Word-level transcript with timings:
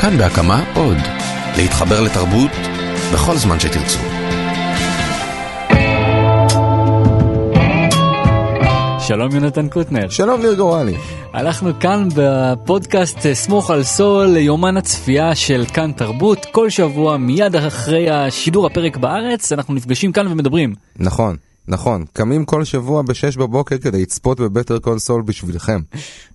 כאן 0.00 0.18
בהקמה 0.18 0.64
עוד. 0.74 0.96
להתחבר 1.56 2.00
לתרבות 2.00 2.50
בכל 3.12 3.36
זמן 3.36 3.60
שתרצו. 3.60 3.98
שלום 8.98 9.34
יונתן 9.34 9.68
קוטנר. 9.68 10.08
שלום 10.08 10.40
ניר 10.40 10.54
גורלי. 10.54 10.96
אנחנו 11.34 11.80
כאן 11.80 12.08
בפודקאסט 12.16 13.26
אה, 13.26 13.34
סמוך 13.34 13.70
על 13.70 13.82
סול, 13.82 14.36
יומן 14.36 14.76
הצפייה 14.76 15.34
של 15.34 15.64
כאן 15.74 15.92
תרבות. 15.92 16.46
כל 16.52 16.70
שבוע 16.70 17.16
מיד 17.16 17.56
אחרי 17.56 18.10
השידור 18.10 18.66
הפרק 18.66 18.96
בארץ 18.96 19.52
אנחנו 19.52 19.74
נפגשים 19.74 20.12
כאן 20.12 20.26
ומדברים. 20.26 20.74
נכון, 20.96 21.36
נכון. 21.68 22.04
קמים 22.12 22.44
כל 22.44 22.64
שבוע 22.64 23.02
ב-6 23.02 23.38
בבוקר 23.38 23.78
כדי 23.78 24.02
לצפות 24.02 24.40
בבטר 24.40 24.78
קונסול 24.78 25.22
בשבילכם. 25.22 25.80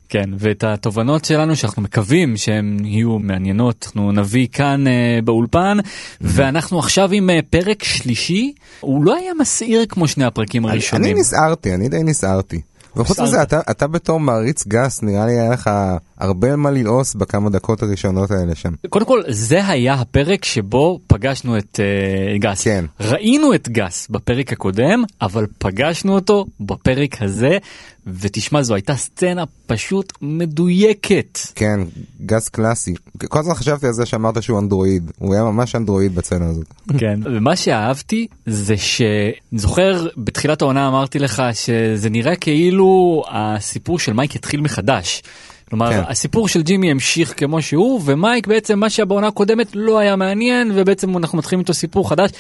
כן, 0.09 0.29
ואת 0.39 0.63
התובנות 0.63 1.25
שלנו 1.25 1.55
שאנחנו 1.55 1.81
מקווים 1.81 2.37
שהן 2.37 2.85
יהיו 2.85 3.19
מעניינות, 3.19 3.83
אנחנו 3.85 4.11
נביא 4.11 4.47
כאן 4.51 4.83
uh, 4.87 5.25
באולפן, 5.25 5.77
ואנחנו 6.21 6.79
עכשיו 6.79 7.09
עם 7.11 7.29
uh, 7.29 7.33
פרק 7.49 7.83
שלישי, 7.83 8.53
הוא 8.79 9.05
לא 9.05 9.15
היה 9.15 9.33
מסעיר 9.39 9.85
כמו 9.89 10.07
שני 10.07 10.25
הפרקים 10.25 10.65
הראשונים. 10.65 11.11
אני 11.11 11.19
נסערתי, 11.19 11.73
אני 11.73 11.89
די 11.89 12.03
נסערתי. 12.03 12.61
וחוץ 12.95 13.19
מזה, 13.19 13.41
אתה, 13.41 13.59
אתה 13.71 13.87
בתור 13.87 14.19
מעריץ 14.19 14.67
גס, 14.67 15.03
נראה 15.03 15.25
לי 15.25 15.39
היה 15.39 15.49
לך 15.49 15.69
הרבה 16.17 16.55
מה 16.55 16.71
ללעוס 16.71 17.13
בכמה 17.13 17.49
דקות 17.49 17.83
הראשונות 17.83 18.31
האלה 18.31 18.55
שם. 18.55 18.73
קודם 18.89 19.05
כל, 19.05 19.21
זה 19.27 19.67
היה 19.67 19.93
הפרק 19.93 20.45
שבו 20.45 20.99
פגשנו 21.07 21.57
את 21.57 21.79
uh, 21.79 22.41
גס. 22.41 22.63
כן. 22.63 22.85
ראינו 22.99 23.53
את 23.53 23.69
גס 23.69 24.07
בפרק 24.09 24.53
הקודם, 24.53 25.03
אבל 25.21 25.45
פגשנו 25.57 26.15
אותו 26.15 26.45
בפרק 26.59 27.21
הזה, 27.21 27.57
ותשמע, 28.07 28.63
זו 28.63 28.75
הייתה 28.75 28.95
סצנה 28.95 29.43
פשוט 29.67 30.13
מדויקת. 30.21 31.39
כן, 31.55 31.79
גס 32.25 32.49
קלאסי. 32.49 32.93
כל 33.27 33.39
הזמן 33.39 33.53
חשבתי 33.53 33.87
על 33.87 33.93
זה 33.93 34.05
שאמרת 34.05 34.43
שהוא 34.43 34.59
אנדרואיד, 34.59 35.11
הוא 35.17 35.33
היה 35.33 35.43
ממש 35.43 35.75
אנדרואיד 35.75 36.15
בצנה 36.15 36.45
הזאת. 36.45 36.65
כן, 36.97 37.19
ומה 37.35 37.55
שאהבתי 37.55 38.27
זה 38.45 38.75
שזוכר 38.77 40.07
בתחילת 40.17 40.61
העונה 40.61 40.87
אמרתי 40.87 41.19
לך 41.19 41.43
שזה 41.53 42.09
נראה 42.09 42.35
כאילו 42.35 43.23
הסיפור 43.31 43.99
של 43.99 44.13
מייק 44.13 44.35
התחיל 44.35 44.61
מחדש. 44.61 45.21
כלומר 45.69 45.93
כן. 45.93 46.01
הסיפור 46.07 46.47
של 46.47 46.61
ג'ימי 46.61 46.91
המשיך 46.91 47.33
כמו 47.37 47.61
שהוא 47.61 48.01
ומייק 48.05 48.47
בעצם 48.47 48.79
מה 48.79 48.89
שהיה 48.89 49.05
בעונה 49.05 49.27
הקודמת 49.27 49.67
לא 49.73 49.99
היה 49.99 50.15
מעניין 50.15 50.71
ובעצם 50.75 51.17
אנחנו 51.17 51.37
מתחילים 51.37 51.59
איתו 51.59 51.73
סיפור 51.73 52.09
חדש. 52.09 52.31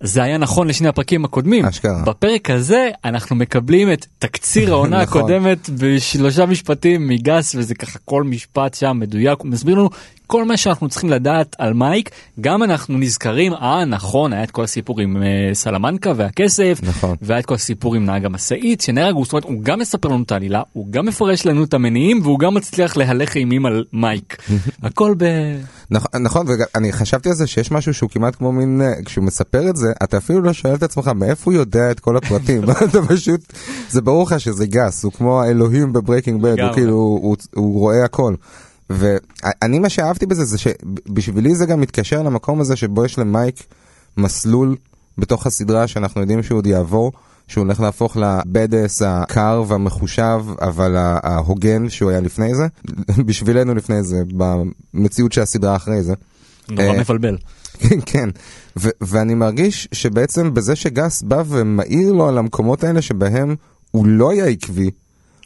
זה 0.00 0.22
היה 0.22 0.38
נכון 0.38 0.68
לשני 0.68 0.88
הפרקים 0.88 1.24
הקודמים. 1.24 1.66
אשכרה. 1.66 2.02
בפרק 2.06 2.50
הזה 2.50 2.90
אנחנו 3.04 3.36
מקבלים 3.36 3.92
את 3.92 4.06
תקציר 4.18 4.70
העונה 4.72 5.02
נכון. 5.02 5.20
הקודמת 5.20 5.70
בשלושה 5.78 6.46
משפטים 6.46 7.08
מגס 7.08 7.54
וזה 7.54 7.74
ככה 7.74 7.98
כל 8.04 8.22
משפט 8.22 8.74
שם 8.74 8.96
מדויק 9.00 9.38
הוא 9.38 9.48
מסביר 9.48 9.74
לנו 9.74 9.90
כל 10.26 10.44
מה 10.44 10.56
שאנחנו 10.56 10.88
צריכים 10.88 11.10
לדעת 11.10 11.56
על 11.58 11.72
מייק 11.72 12.10
גם 12.40 12.62
אנחנו 12.62 12.98
נזכרים 12.98 13.52
אה 13.52 13.84
נכון 13.84 14.32
היה 14.32 14.44
את 14.44 14.50
כל 14.50 14.64
הסיפור 14.64 15.00
עם 15.00 15.16
uh, 15.16 15.54
סלמנקה 15.54 16.12
והכסף 16.16 16.80
נכון. 16.82 17.16
והיה 17.22 17.40
את 17.40 17.46
כל 17.46 17.54
הסיפור 17.54 17.94
עם 17.94 18.04
נהג 18.04 18.24
המשאית 18.24 18.80
שנהרג 18.80 19.14
הוא, 19.14 19.24
זאת 19.24 19.32
אומרת, 19.32 19.44
הוא 19.44 19.62
גם 19.62 19.78
מספר 19.78 20.08
לנו 20.08 20.22
את 20.22 20.32
העלילה 20.32 20.62
הוא 20.72 20.86
גם 20.90 21.06
מפרש 21.06 21.46
לנו 21.46 21.64
את 21.64 21.74
המניעים 21.74 22.20
והוא 22.22 22.38
גם 22.38 22.54
מצליח 22.54 22.96
להלך 22.96 23.36
אימים 23.36 23.66
על 23.66 23.84
מייק 23.92 24.36
הכל 24.82 25.14
ב... 25.18 25.24
נכון, 25.90 26.22
נכון, 26.22 26.46
ואני 26.48 26.92
חשבתי 26.92 27.28
על 27.28 27.34
זה 27.34 27.46
שיש 27.46 27.72
משהו 27.72 27.94
שהוא 27.94 28.10
כמעט 28.10 28.36
כמו 28.36 28.52
מין, 28.52 28.82
אה, 28.82 29.02
כשהוא 29.04 29.24
מספר 29.24 29.68
את 29.70 29.76
זה, 29.76 29.92
אתה 30.02 30.16
אפילו 30.16 30.40
לא 30.40 30.52
שואל 30.52 30.74
את 30.74 30.82
עצמך 30.82 31.08
מאיפה 31.14 31.50
הוא 31.50 31.52
יודע 31.60 31.90
את 31.90 32.00
כל 32.00 32.16
הפרטים, 32.16 32.62
אתה 32.70 33.02
פשוט, 33.08 33.52
זה 33.90 34.00
ברור 34.00 34.22
לך 34.22 34.40
שזה 34.40 34.66
גאס, 34.66 35.04
הוא 35.04 35.12
כמו 35.12 35.42
האלוהים 35.42 35.92
ב 35.92 35.98
Breaking 35.98 36.42
Bad, 36.42 36.60
הוא. 36.60 36.72
כאילו, 36.74 36.94
הוא, 36.94 37.36
הוא 37.54 37.80
רואה 37.80 38.04
הכל. 38.04 38.34
ואני 38.90 39.78
מה 39.78 39.88
שאהבתי 39.88 40.26
בזה 40.26 40.44
זה 40.44 40.58
שבשבילי 40.58 41.54
זה 41.54 41.66
גם 41.66 41.80
מתקשר 41.80 42.22
למקום 42.22 42.60
הזה 42.60 42.76
שבו 42.76 43.04
יש 43.04 43.18
למייק 43.18 43.62
מסלול 44.16 44.76
בתוך 45.18 45.46
הסדרה 45.46 45.86
שאנחנו 45.86 46.20
יודעים 46.20 46.42
שהוא 46.42 46.58
עוד 46.58 46.66
יעבור. 46.66 47.12
שהוא 47.48 47.64
הולך 47.64 47.80
להפוך 47.80 48.16
ל 48.16 48.28
badass 48.28 49.02
הקר 49.02 49.62
והמחושב 49.68 50.44
אבל 50.60 50.94
ההוגן 50.96 51.88
שהוא 51.88 52.10
היה 52.10 52.20
לפני 52.20 52.54
זה 52.54 52.66
בשבילנו 53.26 53.74
לפני 53.74 54.02
זה 54.02 54.22
במציאות 54.94 55.32
של 55.32 55.40
הסדרה 55.40 55.76
אחרי 55.76 56.02
זה. 56.02 56.14
נורא 56.70 56.84
אה, 56.84 57.00
מבלבל. 57.00 57.36
כן, 57.78 57.98
כן. 58.06 58.28
ו- 58.78 58.88
ואני 59.00 59.34
מרגיש 59.34 59.88
שבעצם 59.92 60.54
בזה 60.54 60.76
שגס 60.76 61.22
בא 61.22 61.42
ומעיר 61.46 62.12
לו 62.12 62.28
על 62.28 62.38
המקומות 62.38 62.84
האלה 62.84 63.02
שבהם 63.02 63.56
הוא 63.90 64.06
לא 64.06 64.30
היה 64.30 64.44
עקבי, 64.44 64.90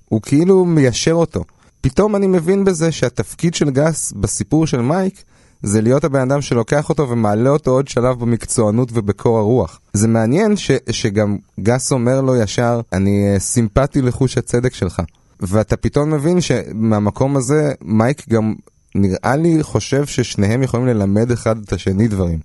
הוא 0.05 0.23
כאילו 0.23 0.65
מיישר 0.65 1.13
אותו. 1.13 1.45
פתאום 1.81 2.17
אני 2.17 2.27
מבין 2.27 2.65
בזה 2.65 2.93
שהתפקיד 2.93 3.55
של 3.55 3.71
גס 3.71 4.13
בסיפור 4.13 4.67
של 4.67 4.81
מייק 4.81 5.23
זה 5.63 5.81
להיות 5.81 6.05
הבן 6.05 6.21
אדם 6.21 6.41
שלוקח 6.41 6.89
אותו 6.89 7.09
ומעלה 7.09 7.51
אותו 7.51 7.71
עוד 7.71 7.89
שלב 7.89 8.19
במקצוענות 8.21 8.89
ובקור 8.93 9.39
הרוח. 9.39 9.81
זה 9.93 10.09
מעניין 10.09 10.57
ש- 10.57 10.71
שגם 10.91 11.37
גס 11.61 11.93
אומר 11.93 12.21
לו 12.21 12.37
ישר, 12.37 12.81
אני 12.93 13.33
אה, 13.35 13.39
סימפטי 13.39 14.03
לחוש 14.03 14.39
הצדק 14.39 14.75
שלך. 14.75 15.03
ואתה 15.41 15.77
פתאום 15.77 16.11
מבין 16.11 16.41
שמהמקום 16.41 17.37
הזה 17.37 17.73
מייק 17.83 18.29
גם 18.29 18.55
נראה 18.95 19.37
לי 19.37 19.63
חושב 19.63 20.07
ששניהם 20.07 20.63
יכולים 20.63 20.87
ללמד 20.87 21.31
אחד 21.31 21.63
את 21.63 21.73
השני 21.73 22.09
דברים. 22.09 22.39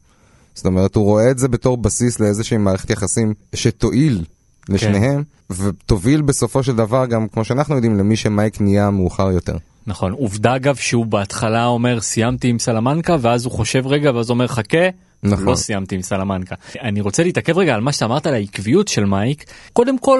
זאת 0.55 0.65
אומרת, 0.65 0.95
הוא 0.95 1.03
רואה 1.03 1.31
את 1.31 1.39
זה 1.39 1.47
בתור 1.47 1.77
בסיס 1.77 2.19
לאיזושהי 2.19 2.57
מערכת 2.57 2.89
יחסים 2.89 3.33
שתועיל 3.55 4.25
לשניהם, 4.69 5.23
ותוביל 5.57 6.21
בסופו 6.21 6.63
של 6.63 6.75
דבר 6.75 7.05
גם, 7.05 7.27
כמו 7.27 7.45
שאנחנו 7.45 7.75
יודעים, 7.75 7.97
למי 7.97 8.15
שמייק 8.15 8.61
נהיה 8.61 8.89
מאוחר 8.89 9.31
יותר. 9.31 9.57
נכון 9.87 10.11
עובדה 10.11 10.55
אגב 10.55 10.75
שהוא 10.75 11.05
בהתחלה 11.05 11.65
אומר 11.65 12.01
סיימתי 12.01 12.47
עם 12.47 12.59
סלמנקה 12.59 13.17
ואז 13.21 13.45
הוא 13.45 13.51
חושב 13.51 13.87
רגע 13.87 14.11
ואז 14.15 14.29
אומר 14.29 14.47
חכה. 14.47 14.87
נכון. 15.23 15.45
לא 15.45 15.55
סיימתי 15.55 15.95
עם 15.95 16.01
סלמנקה. 16.01 16.55
אני 16.81 17.01
רוצה 17.01 17.23
להתעכב 17.23 17.57
רגע 17.57 17.75
על 17.75 17.81
מה 17.81 17.91
שאתה 17.91 18.05
אמרת 18.05 18.27
על 18.27 18.33
העקביות 18.33 18.87
של 18.87 19.05
מייק. 19.05 19.45
קודם 19.73 19.97
כל 19.97 20.19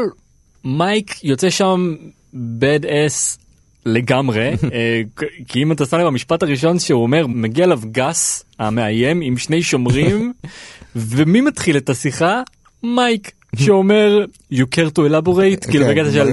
מייק 0.64 1.24
יוצא 1.24 1.50
שם 1.50 1.96
bad 2.34 2.84
ass 2.84 3.38
לגמרי 3.86 4.50
אה, 4.74 5.02
כי 5.48 5.64
אם 5.64 5.72
אתה 5.72 5.86
שם 5.86 5.98
לב 5.98 6.06
המשפט 6.08 6.44
הראשון 6.44 6.80
שהוא 6.80 7.04
אומר 7.04 7.28
מגיע 7.28 7.66
אליו 7.66 7.80
גס 7.92 8.44
המאיים 8.60 9.22
עם 9.22 9.38
שני 9.38 9.64
שומרים 9.64 10.34
ומי 10.96 11.42
מתחיל 11.42 11.78
את 11.78 11.90
השיחה 11.90 12.42
מייק 12.84 13.32
שאומר 13.56 14.25
you 14.53 14.64
care 14.75 14.90
to 14.96 15.00
elaborate 15.00 15.69
כאילו 15.69 15.86
כן, 15.86 15.91
בקטע 15.91 16.12
של. 16.12 16.28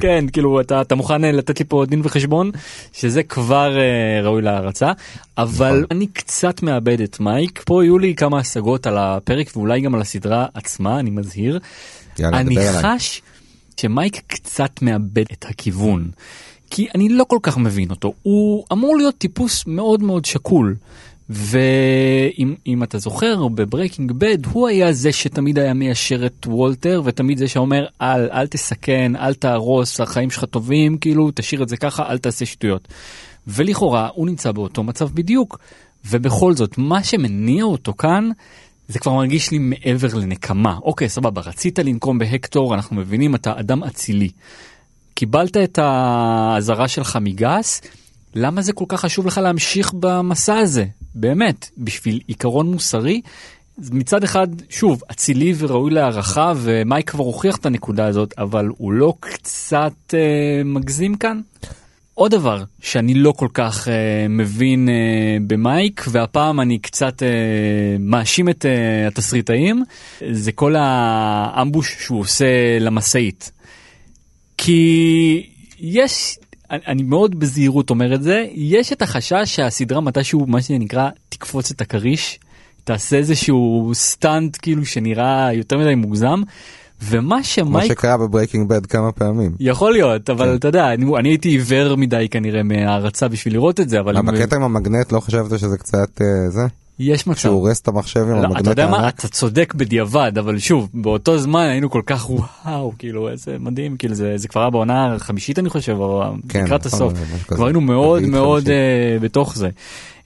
כן 0.00 0.24
כאילו 0.32 0.60
אתה 0.60 0.80
אתה 0.80 0.94
מוכן 0.94 1.24
אה, 1.24 1.32
לתת 1.32 1.58
לי 1.58 1.64
פה 1.68 1.84
דין 1.88 2.00
וחשבון 2.04 2.50
שזה 2.92 3.22
כבר 3.22 3.78
אה, 3.78 4.20
ראוי 4.22 4.42
להערצה 4.42 4.92
אבל 5.38 5.70
נכון. 5.70 5.84
אני 5.90 6.06
קצת 6.06 6.62
מאבד 6.62 7.00
את 7.00 7.20
מייק 7.20 7.62
פה 7.66 7.84
יהיו 7.84 7.98
לי 7.98 8.14
כמה 8.14 8.38
השגות 8.38 8.86
על 8.86 8.98
הפרק 8.98 9.56
ואולי 9.56 9.80
גם 9.80 9.94
על 9.94 10.00
הסדרה 10.00 10.46
עצמה 10.54 11.00
אני 11.00 11.10
מזהיר. 11.10 11.58
אני. 12.20 12.56
חש 12.72 13.22
שמייק 13.80 14.20
קצת 14.26 14.82
מאבד 14.82 15.24
את 15.32 15.44
הכיוון. 15.48 16.10
כי 16.70 16.86
אני 16.94 17.08
לא 17.08 17.24
כל 17.24 17.38
כך 17.42 17.58
מבין 17.58 17.90
אותו 17.90 18.12
הוא 18.22 18.64
אמור 18.72 18.96
להיות 18.96 19.18
טיפוס 19.18 19.66
מאוד 19.66 20.02
מאוד 20.02 20.24
שקול. 20.24 20.74
ואם 21.32 22.54
אם 22.66 22.82
אתה 22.82 22.98
זוכר 22.98 23.48
ב 23.48 23.55
Breaking 23.55 24.12
Bad 24.12 24.46
הוא 24.46 24.68
היה 24.68 24.92
זה 24.92 25.12
שתמיד 25.12 25.58
היה 25.58 25.74
מיישר 25.74 26.26
את 26.26 26.46
וולטר 26.46 27.02
ותמיד 27.04 27.38
זה 27.38 27.48
שאומר 27.48 27.86
אל 28.02 28.30
אל 28.30 28.46
תסכן 28.46 29.16
אל 29.16 29.34
תהרוס 29.34 30.00
החיים 30.00 30.30
שלך 30.30 30.44
טובים 30.44 30.98
כאילו 30.98 31.30
תשאיר 31.34 31.62
את 31.62 31.68
זה 31.68 31.76
ככה 31.76 32.08
אל 32.08 32.18
תעשה 32.18 32.46
שטויות. 32.46 32.88
ולכאורה 33.46 34.08
הוא 34.14 34.26
נמצא 34.26 34.52
באותו 34.52 34.82
מצב 34.82 35.08
בדיוק 35.14 35.58
ובכל 36.10 36.54
זאת 36.54 36.78
מה 36.78 37.04
שמניע 37.04 37.64
אותו 37.64 37.92
כאן 37.92 38.30
זה 38.88 38.98
כבר 38.98 39.12
מרגיש 39.12 39.50
לי 39.50 39.58
מעבר 39.58 40.14
לנקמה 40.14 40.78
אוקיי 40.82 41.08
סבבה 41.08 41.40
רצית 41.40 41.78
לנקום 41.78 42.18
בהקטור 42.18 42.74
אנחנו 42.74 42.96
מבינים 42.96 43.34
אתה 43.34 43.60
אדם 43.60 43.82
אצילי. 43.84 44.28
קיבלת 45.14 45.56
את 45.56 45.78
האזהרה 45.82 46.88
שלך 46.88 47.18
מגס 47.20 47.80
למה 48.34 48.62
זה 48.62 48.72
כל 48.72 48.84
כך 48.88 49.00
חשוב 49.00 49.26
לך 49.26 49.38
להמשיך 49.38 49.92
במסע 50.00 50.58
הזה 50.58 50.84
באמת 51.14 51.70
בשביל 51.78 52.20
עיקרון 52.26 52.72
מוסרי. 52.72 53.20
מצד 53.78 54.24
אחד 54.24 54.48
שוב 54.70 55.02
אצילי 55.10 55.54
וראוי 55.58 55.90
להערכה 55.90 56.52
ומייק 56.56 57.10
כבר 57.10 57.24
הוכיח 57.24 57.56
את 57.56 57.66
הנקודה 57.66 58.06
הזאת 58.06 58.34
אבל 58.38 58.68
הוא 58.76 58.92
לא 58.92 59.14
קצת 59.20 60.14
אה, 60.14 60.64
מגזים 60.64 61.14
כאן. 61.14 61.40
עוד 62.14 62.30
דבר 62.30 62.64
שאני 62.80 63.14
לא 63.14 63.32
כל 63.36 63.48
כך 63.54 63.88
אה, 63.88 64.26
מבין 64.28 64.88
אה, 64.88 65.36
במייק 65.46 66.04
והפעם 66.10 66.60
אני 66.60 66.78
קצת 66.78 67.22
אה, 67.22 67.28
מאשים 67.98 68.48
את 68.48 68.66
אה, 68.66 69.08
התסריטאים 69.08 69.82
זה 70.30 70.52
כל 70.52 70.74
ה 70.78 70.95
ambush 70.95 71.96
שהוא 72.00 72.20
עושה 72.20 72.78
למשאית. 72.80 73.52
כי 74.58 75.46
יש 75.78 76.38
אני, 76.72 76.80
אני 76.86 77.02
מאוד 77.02 77.40
בזהירות 77.40 77.90
אומר 77.90 78.14
את 78.14 78.22
זה 78.22 78.46
יש 78.54 78.92
את 78.92 79.02
החשש 79.02 79.42
שהסדרה 79.44 80.00
מתישהו 80.00 80.46
מה 80.46 80.62
שנקרא 80.62 81.08
תקפוץ 81.28 81.70
את 81.70 81.80
הכריש 81.80 82.40
תעשה 82.84 83.16
איזשהו 83.16 83.90
stunt 83.94 84.56
כאילו 84.62 84.84
שנראה 84.84 85.52
יותר 85.52 85.78
מדי 85.78 85.94
מוגזם 85.94 86.42
ומה 87.02 87.42
שמייק 87.42 87.92
שקרה 87.92 88.16
ב 88.16 88.22
Breaking 88.22 88.68
Bad 88.68 88.86
כמה 88.86 89.12
פעמים. 89.12 89.50
יכול 89.60 89.92
להיות 89.92 90.30
אבל 90.30 90.46
כן. 90.50 90.54
אתה 90.54 90.68
יודע 90.68 90.94
אני, 90.94 91.06
אני 91.18 91.28
הייתי 91.28 91.48
עיוור 91.48 91.96
מדי 91.96 92.28
כנראה 92.30 92.62
מהערצה 92.62 93.28
בשביל 93.28 93.54
לראות 93.54 93.80
את 93.80 93.88
זה 93.88 94.00
אבל 94.00 94.22
בקטע 94.22 94.56
עם 94.56 94.62
המגנט 94.62 95.12
לא 95.12 95.20
חשבת 95.20 95.58
שזה 95.58 95.78
קצת 95.78 96.20
אה, 96.20 96.50
זה? 96.50 96.62
יש 96.98 97.26
מצב. 97.26 97.40
שהוא 97.40 97.54
הורס 97.54 97.80
את 97.80 97.88
המחשב 97.88 98.20
עם 98.20 98.28
לא, 98.28 98.38
אתה 98.38 98.46
המגנט 98.46 98.66
יודע 98.66 98.86
מה 98.86 98.96
הענק? 98.96 99.18
אתה 99.18 99.28
צודק 99.28 99.74
בדיעבד 99.74 100.38
אבל 100.38 100.58
שוב 100.58 100.88
באותו 100.94 101.38
זמן 101.38 101.66
היינו 101.66 101.90
כל 101.90 102.02
כך 102.06 102.30
וואו 102.30 102.92
כאילו 102.98 103.28
איזה 103.28 103.56
מדהים 103.60 103.96
כאילו 103.96 104.14
זה 104.14 104.38
זה 104.38 104.48
כבר 104.48 104.60
היה 104.60 104.70
בעונה 104.70 105.14
החמישית 105.14 105.58
אני 105.58 105.70
חושב 105.70 105.96
או 105.98 106.22
כן, 106.48 106.64
לקראת 106.64 106.86
נכון, 106.86 106.98
הסוף. 106.98 107.12
כבר 107.48 107.66
היינו 107.66 107.80
מאוד 107.80 108.22
מאוד. 108.22 108.68
אה, 108.68 109.18
בתוך 109.20 109.56
זה. 109.56 109.68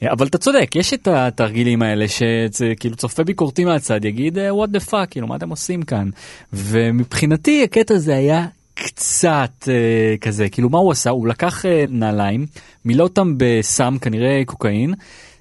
אבל 0.05 0.27
אתה 0.27 0.39
צודק 0.39 0.71
יש 0.75 0.95
את 0.95 1.09
התרגילים 1.09 1.83
האלה 1.83 2.09
שזה 2.09 2.73
כאילו 2.81 2.97
צופה 2.97 3.25
ביקורתי 3.25 3.65
מהצד 3.65 4.05
יגיד 4.05 4.39
אה, 4.39 4.51
what 4.51 4.77
the 4.77 4.91
fuck 4.91 5.07
כאילו 5.11 5.27
מה 5.27 5.37
אתם 5.37 5.51
עושים 5.51 5.83
כאן 5.83 6.11
ומבחינתי 6.53 7.65
הקטע 7.65 7.95
הזה 7.95 8.17
היה 8.17 8.47
קצת 8.75 9.69
אה, 9.69 10.15
כזה 10.21 10.49
כאילו 10.49 10.71
מה 10.71 10.79
הוא 10.79 10.93
עשה 10.93 11.11
הוא 11.11 11.29
לקח 11.29 11.67
אה, 11.67 11.85
נעליים 11.89 12.47
מילא 12.85 13.03
אותם 13.03 13.35
בסם 13.37 13.97
כנראה 14.01 14.43
קוקאין 14.47 14.95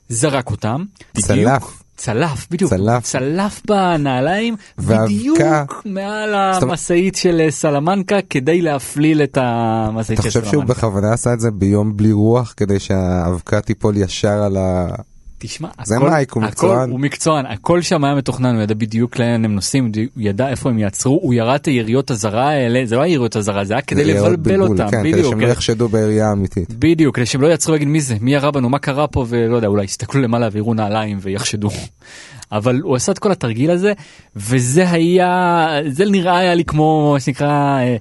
זרק 0.10 0.52
אותם. 0.52 0.84
צלף. 1.18 1.82
צלף 1.98 2.48
בדיוק 2.52 2.70
צלף. 2.72 3.04
צלף 3.04 3.62
בנעליים 3.68 4.56
ואבקה. 4.78 5.06
בדיוק 5.06 5.40
מעל 5.86 6.34
המשאית 6.34 7.16
של 7.16 7.42
אה, 7.42 7.52
סלמנקה 7.52 8.16
כדי 8.30 8.62
להפליל 8.62 9.24
את 9.24 9.38
המשאית 9.42 10.20
אתה 10.20 10.24
של 10.24 10.30
חושב 10.30 10.44
שהוא 10.44 10.52
סלמנקה. 10.52 10.74
בכוונה 10.74 11.14
עשה 11.14 11.34
את 11.34 11.40
זה 11.40 11.52
ביום 11.52 11.98
בלי 11.98 12.12
רוח 12.12 12.54
כדי 12.58 12.80
שהאבקה 12.80 13.62
תיפול 13.62 13.98
ישר 13.98 14.44
על 14.44 14.58
ה... 14.58 14.88
תשמע, 15.38 15.68
זה 15.84 15.96
הכל- 15.96 16.10
מייק, 16.10 16.32
הוא 16.34 16.44
הכל- 16.44 16.50
מקצוען. 16.52 16.90
הוא 16.92 17.00
מקצוען, 17.00 17.46
הכל 17.46 17.82
שם 17.82 18.04
היה 18.04 18.16
מתוכנן, 18.16 18.56
הוא 18.56 18.64
ידע 18.64 18.74
בדיוק 18.74 19.20
לאן 19.20 19.46
הם 19.46 19.56
נוסעים, 19.56 19.92
הוא 20.16 20.24
ידע 20.24 20.50
איפה 20.50 20.70
הם 20.70 20.80
יעצרו, 20.80 21.20
הוא 21.24 21.34
ירה 21.34 21.56
את 21.56 21.66
היריות 21.66 22.12
הזרה 22.12 22.50
האלה, 22.50 22.86
זה 22.86 22.96
לא 22.96 23.02
היריות 23.02 23.36
הזרה, 23.36 23.66
זה 23.66 23.74
היה 23.74 23.82
כדי 23.82 24.04
לבלבל 24.04 24.36
בלבול, 24.36 24.68
אותם, 24.68 24.92
כן, 24.92 25.00
כדי 25.00 25.12
בדיוק, 25.14 25.30
שהם 25.30 25.40
לא 25.40 25.48
יחשדו 25.48 25.90
בירייה 25.90 26.32
אמיתית. 26.32 26.74
בדיוק, 26.80 27.16
כדי 27.16 27.26
שהם 27.26 27.42
לא 27.42 27.48
יעצרו 27.48 27.74
ויגיד 27.74 27.88
מי 27.88 28.02
זה, 28.02 28.16
מי 28.22 28.34
ירה 28.34 28.52
בנו, 28.52 28.70
מה 28.70 28.80
קרה 28.80 29.08
פה, 29.08 29.26
ולא 29.30 29.56
יודע, 29.56 29.68
אולי 29.68 29.84
יסתכלו 29.84 30.22
למעלה 30.22 30.50
ויראו 30.52 30.74
נעליים 30.74 31.18
ויחשדו. 31.22 31.70
אבל 32.52 32.80
הוא 32.84 32.96
עשה 32.96 33.12
את 33.12 33.20
כל 33.20 33.32
התרגיל 33.32 33.72
הזה, 33.72 33.94
וזה 34.36 34.90
היה, 34.92 35.68
זה 35.88 36.06
נראה 36.06 36.38
היה 36.38 36.56
לי 36.56 36.64
כמו 36.66 37.12
מה 37.14 37.20
שנקרא 37.20 37.48
אה, 37.80 37.96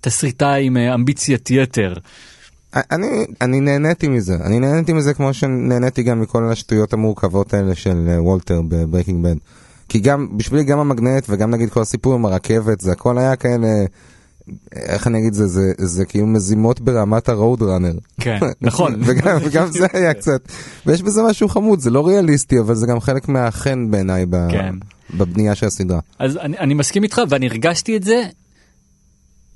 תסריטאי 0.00 0.64
עם 0.66 0.76
אה, 0.76 0.94
אמביציית 0.94 1.50
יתר. 1.50 1.94
אני, 2.74 3.26
אני 3.40 3.60
נהניתי 3.60 4.08
מזה, 4.08 4.36
אני 4.44 4.60
נהניתי 4.60 4.92
מזה 4.92 5.14
כמו 5.14 5.34
שנהניתי 5.34 6.02
גם 6.02 6.20
מכל 6.20 6.48
השטויות 6.52 6.92
המורכבות 6.92 7.54
האלה 7.54 7.74
של 7.74 8.08
אה, 8.08 8.22
וולטר 8.22 8.62
ב 8.68 8.74
Breaking 8.74 9.24
Bad. 9.24 9.36
כי 9.88 9.98
גם, 9.98 10.28
בשבילי 10.36 10.64
גם 10.64 10.78
המגנט 10.78 11.26
וגם 11.28 11.50
נגיד 11.50 11.70
כל 11.70 11.80
הסיפור 11.80 12.14
עם 12.14 12.26
הרכבת, 12.26 12.80
זה 12.80 12.92
הכל 12.92 13.18
היה 13.18 13.36
כאלה, 13.36 13.68
איך 14.72 15.06
אני 15.06 15.18
אגיד 15.18 15.32
זה, 15.32 15.46
זה, 15.46 15.72
זה 15.78 16.04
כאילו 16.04 16.26
מזימות 16.26 16.80
ברמת 16.80 17.28
הרוד 17.28 17.62
ראנר. 17.62 17.94
כן, 18.20 18.38
נכון. 18.60 18.94
וגם, 19.04 19.38
וגם 19.44 19.66
זה 19.70 19.86
היה 19.92 20.14
קצת, 20.14 20.40
ויש 20.86 21.02
בזה 21.02 21.22
משהו 21.22 21.48
חמוד, 21.48 21.80
זה 21.80 21.90
לא 21.90 22.06
ריאליסטי, 22.06 22.60
אבל 22.60 22.74
זה 22.74 22.86
גם 22.86 23.00
חלק 23.00 23.28
מהחן 23.28 23.90
בעיניי 23.90 24.26
ב, 24.30 24.36
כן. 24.50 24.74
בבנייה 25.14 25.54
של 25.54 25.66
הסדרה. 25.66 26.00
אז 26.18 26.36
אני, 26.36 26.58
אני 26.58 26.74
מסכים 26.74 27.02
איתך 27.02 27.22
ואני 27.28 27.46
הרגשתי 27.46 27.96
את 27.96 28.02
זה. 28.02 28.22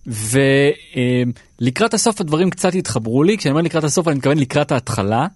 ולקראת 0.06 1.95
הסוף 1.95 2.21
הדברים 2.21 2.51
קצת 2.51 2.75
התחברו 2.75 3.23
לי 3.23 3.39
כשאני 3.39 3.51
אומר 3.51 3.62
לקראת 3.62 3.85
הסוף 3.85 4.09
אני 4.09 4.17
מתכוון 4.17 4.39
לקראת 4.39 4.73
ההתחלה 4.73 5.27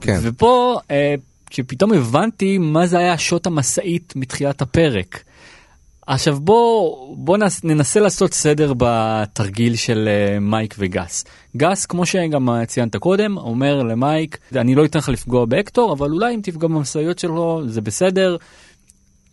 כן. 0.00 0.18
ופה 0.22 0.78
אה, 0.90 1.14
כשפתאום 1.50 1.92
הבנתי 1.92 2.58
מה 2.58 2.86
זה 2.86 2.98
היה 2.98 3.18
שוט 3.18 3.46
המשאית 3.46 4.12
מתחילת 4.16 4.62
הפרק. 4.62 5.22
עכשיו 6.06 6.40
בוא 6.40 7.16
בוא 7.16 7.36
נס, 7.36 7.64
ננסה 7.64 8.00
לעשות 8.00 8.34
סדר 8.34 8.72
בתרגיל 8.76 9.76
של 9.76 10.08
אה, 10.08 10.40
מייק 10.40 10.74
וגס. 10.78 11.24
גס 11.56 11.86
כמו 11.86 12.06
שגם 12.06 12.50
אה, 12.50 12.66
ציינת 12.66 12.96
קודם 12.96 13.36
אומר 13.36 13.82
למייק 13.82 14.38
אני 14.56 14.74
לא 14.74 14.84
אתן 14.84 14.98
לך 14.98 15.08
לפגוע 15.08 15.44
בהקטור 15.44 15.92
אבל 15.92 16.10
אולי 16.10 16.34
אם 16.34 16.40
תפגע 16.42 16.68
במשאיות 16.68 17.18
שלו 17.18 17.62
זה 17.66 17.80
בסדר. 17.80 18.36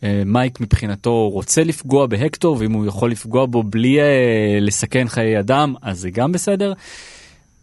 אה, 0.05 0.23
מייק 0.25 0.61
מבחינתו 0.61 1.29
רוצה 1.29 1.63
לפגוע 1.63 2.07
בהקטור 2.07 2.57
ואם 2.59 2.71
הוא 2.71 2.85
יכול 2.85 3.11
לפגוע 3.11 3.45
בו 3.45 3.63
בלי 3.63 3.99
אה, 3.99 4.57
לסכן 4.61 5.07
חיי 5.07 5.39
אדם 5.39 5.75
אז 5.81 5.99
זה 5.99 6.09
גם 6.09 6.31
בסדר. 6.31 6.73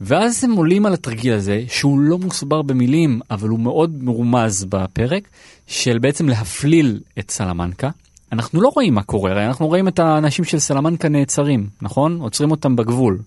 ואז 0.00 0.44
הם 0.44 0.52
עולים 0.52 0.86
על 0.86 0.94
התרגיל 0.94 1.32
הזה 1.32 1.64
שהוא 1.68 2.00
לא 2.00 2.18
מוסבר 2.18 2.62
במילים 2.62 3.20
אבל 3.30 3.48
הוא 3.48 3.60
מאוד 3.60 4.02
מרומז 4.02 4.64
בפרק 4.64 5.28
של 5.66 5.98
בעצם 5.98 6.28
להפליל 6.28 7.00
את 7.18 7.30
סלמנקה. 7.30 7.90
אנחנו 8.32 8.60
לא 8.60 8.70
רואים 8.74 8.94
מה 8.94 9.02
קורה 9.02 9.30
הרי 9.30 9.46
אנחנו 9.46 9.66
רואים 9.66 9.88
את 9.88 9.98
האנשים 9.98 10.44
של 10.44 10.58
סלמנקה 10.58 11.08
נעצרים 11.08 11.68
נכון 11.82 12.20
עוצרים 12.20 12.50
אותם 12.50 12.76
בגבול. 12.76 13.18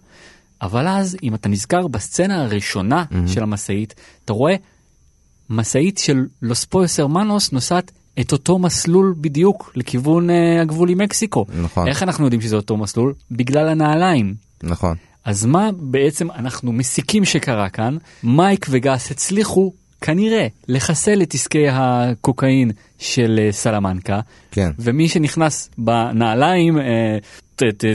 אבל 0.61 0.87
אז 0.87 1.17
אם 1.23 1.35
אתה 1.35 1.49
נזכר 1.49 1.87
בסצנה 1.87 2.43
הראשונה 2.43 3.03
mm-hmm. 3.09 3.33
של 3.33 3.43
המשאית 3.43 3.95
אתה 4.25 4.33
רואה 4.33 4.55
משאית 5.49 5.97
של 5.97 6.25
לוס 6.41 6.65
פויוס 6.65 6.99
הרמנוס 6.99 7.51
נוסעת 7.51 7.91
את 8.19 8.31
אותו 8.31 8.59
מסלול 8.59 9.15
בדיוק 9.17 9.71
לכיוון 9.75 10.29
uh, 10.29 10.33
הגבול 10.61 10.89
עם 10.89 10.97
מקסיקו. 10.97 11.45
נכון. 11.61 11.87
איך 11.87 12.03
אנחנו 12.03 12.23
יודעים 12.25 12.41
שזה 12.41 12.55
אותו 12.55 12.77
מסלול? 12.77 13.13
בגלל 13.31 13.67
הנעליים. 13.69 14.35
נכון. 14.63 14.95
אז 15.25 15.45
מה 15.45 15.69
בעצם 15.77 16.31
אנחנו 16.31 16.71
מסיקים 16.73 17.25
שקרה 17.25 17.69
כאן? 17.69 17.97
מייק 18.23 18.67
וגס 18.69 19.11
הצליחו 19.11 19.73
כנראה 20.05 20.47
לחסל 20.67 21.21
את 21.21 21.33
עסקי 21.33 21.67
הקוקאין 21.71 22.71
של 22.99 23.39
אה, 23.41 23.51
סלמנקה, 23.51 24.19
כן. 24.51 24.71
ומי 24.79 25.09
שנכנס 25.09 25.69
בנעליים, 25.77 26.77
אה, 26.77 27.17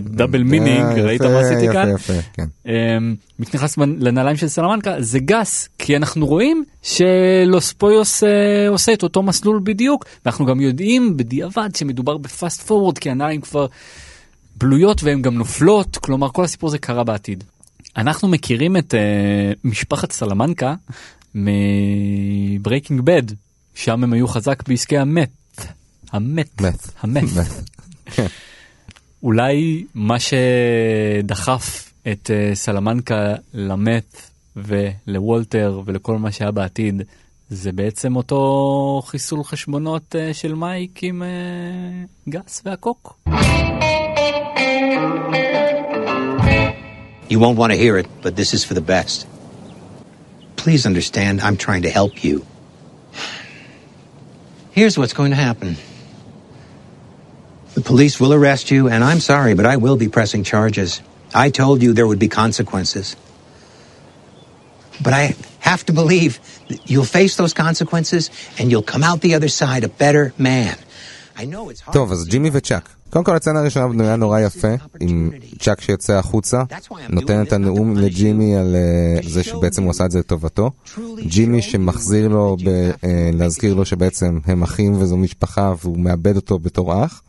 double 0.01 0.43
meaning, 0.43 0.99
אה, 0.99 1.05
ראית 1.05 1.21
יפה, 1.21 1.33
מה 1.33 1.41
עשיתי 1.41 1.65
יפה, 1.65 1.73
כאן? 1.73 1.89
יפה, 1.95 2.13
כן. 2.33 2.47
אמ, 2.67 3.15
נכנס 3.39 3.79
לנעליים 3.79 4.37
של 4.37 4.49
סלמנקה 4.49 4.95
זה 4.99 5.19
גס 5.19 5.69
כי 5.79 5.97
אנחנו 5.97 6.27
רואים 6.27 6.65
ש 6.83 7.19
Los 7.19 7.73
Pollos 7.73 8.25
אה, 8.25 8.69
עושה 8.69 8.93
את 8.93 9.03
אותו 9.03 9.23
מסלול 9.23 9.61
בדיוק 9.65 10.05
ואנחנו 10.25 10.47
גם 10.47 10.61
יודעים 10.61 11.17
בדיעבד 11.17 11.75
שמדובר 11.77 12.17
ב 12.17 12.25
fast 12.25 12.61
forward 12.61 12.99
כי 12.99 13.11
הנעליים 13.11 13.41
כבר 13.41 13.67
בלויות 14.57 15.03
והן 15.03 15.23
גם 15.23 15.35
נופלות 15.35 15.97
כלומר 15.97 16.29
כל 16.29 16.45
הסיפור 16.45 16.69
הזה 16.69 16.79
קרה 16.79 17.05
בעתיד. 17.05 17.45
אנחנו 17.97 18.29
מכירים 18.29 18.77
את 18.77 18.95
אה, 18.95 19.53
משפחת 19.65 20.13
סלמנקה 20.13 20.75
מ 21.35 21.53
Breaking 21.53 23.01
Bad 23.01 23.23
שם 23.75 24.05
הם 24.05 24.13
היו 24.13 24.29
חזק 24.29 24.69
בעסקי 24.69 24.99
ה 24.99 25.04
meth. 25.04 25.31
ה 26.13 26.21
meth. 26.21 26.61
meth. 26.61 26.89
ה 27.01 27.05
meth. 27.05 27.25
אולי 29.23 29.85
מה 29.95 30.17
שדחף 30.21 31.93
את 32.13 32.31
אה, 32.31 32.55
סלמנקה 32.55 33.35
ל 33.55 33.68
meth 33.68 34.23
ולוולטר 34.57 35.81
ולכל 35.85 36.19
מה 36.19 36.33
שהיה 36.33 36.51
בעתיד 36.51 37.03
זה 37.51 37.73
בעצם 37.73 38.17
אותו 38.17 39.03
חיסול 39.07 39.45
חשבונות 39.45 40.17
אה, 40.17 40.35
של 40.35 40.55
מייק 40.55 41.03
עם 41.03 41.23
אה, 41.23 41.29
גס 42.29 42.63
והקוק. 42.65 43.21
You 47.31 47.39
won't 47.39 47.59
want 47.59 47.71
to 47.73 47.79
hear 47.85 47.97
it, 47.97 48.09
but 48.23 48.35
this 48.35 48.53
is 48.57 48.65
for 48.65 48.75
the 48.75 48.87
best. 48.95 49.40
Please 50.61 50.85
understand, 50.85 51.41
I'm 51.41 51.57
trying 51.57 51.83
to 51.83 51.89
help 51.91 52.23
you. 52.23 52.45
Here's 54.73 54.99
what's 54.99 55.15
going 55.15 55.31
to 55.31 55.37
happen 55.37 55.79
the 57.73 57.81
police 57.81 58.21
will 58.21 58.35
arrest 58.35 58.71
you, 58.71 58.87
and 58.87 59.03
I'm 59.03 59.21
sorry, 59.21 59.55
but 59.55 59.65
I 59.65 59.79
will 59.79 59.97
be 59.97 60.11
pressing 60.11 60.45
charges. 60.45 61.01
I 61.35 61.49
told 61.49 61.83
you 61.83 61.95
there 61.95 62.07
would 62.07 62.19
be 62.19 62.29
consequences. 62.29 63.17
But 65.03 65.15
I 65.15 65.35
have 65.61 65.87
to 65.87 65.95
believe 65.95 66.39
you'll 66.85 67.05
face 67.05 67.37
those 67.37 67.55
consequences 67.55 68.31
and 68.59 68.71
you'll 68.71 68.83
come 68.83 69.03
out 69.03 69.23
the 69.23 69.37
other 69.37 69.49
side 69.49 69.83
a 69.83 69.89
better 69.89 70.35
man. 70.37 70.77
טוב, 71.93 72.13
אז 72.13 72.27
ג'ימי 72.29 72.51
וצ'אק. 72.53 72.89
קודם 73.11 73.25
כל 73.25 73.37
הצצנה 73.37 73.61
הראשונה 73.61 73.89
בנויה 73.89 74.17
נורא 74.17 74.41
יפה, 74.41 74.69
עם 75.01 75.31
צ'אק 75.59 75.81
שיוצא 75.81 76.13
החוצה, 76.13 76.63
נותן 77.09 77.43
את 77.43 77.53
הנאום 77.53 77.97
לג'ימי 77.97 78.57
על 78.57 78.77
אה, 78.77 79.29
זה 79.29 79.43
שבעצם 79.43 79.83
הוא 79.83 79.91
עשה 79.91 80.05
את 80.05 80.11
זה 80.11 80.19
לטובתו. 80.19 80.71
ג'ימי 81.21 81.63
שמחזיר 81.63 82.29
לו, 82.29 82.57
ב- 82.65 82.91
אה, 83.05 83.31
להזכיר 83.33 83.75
לו 83.75 83.85
שבעצם 83.85 84.39
הם 84.47 84.63
אחים 84.63 84.93
וזו 84.93 85.17
משפחה 85.17 85.75
והוא 85.83 85.99
מאבד 85.99 86.37
אותו 86.37 86.59
בתור 86.59 87.05
אח. 87.05 87.23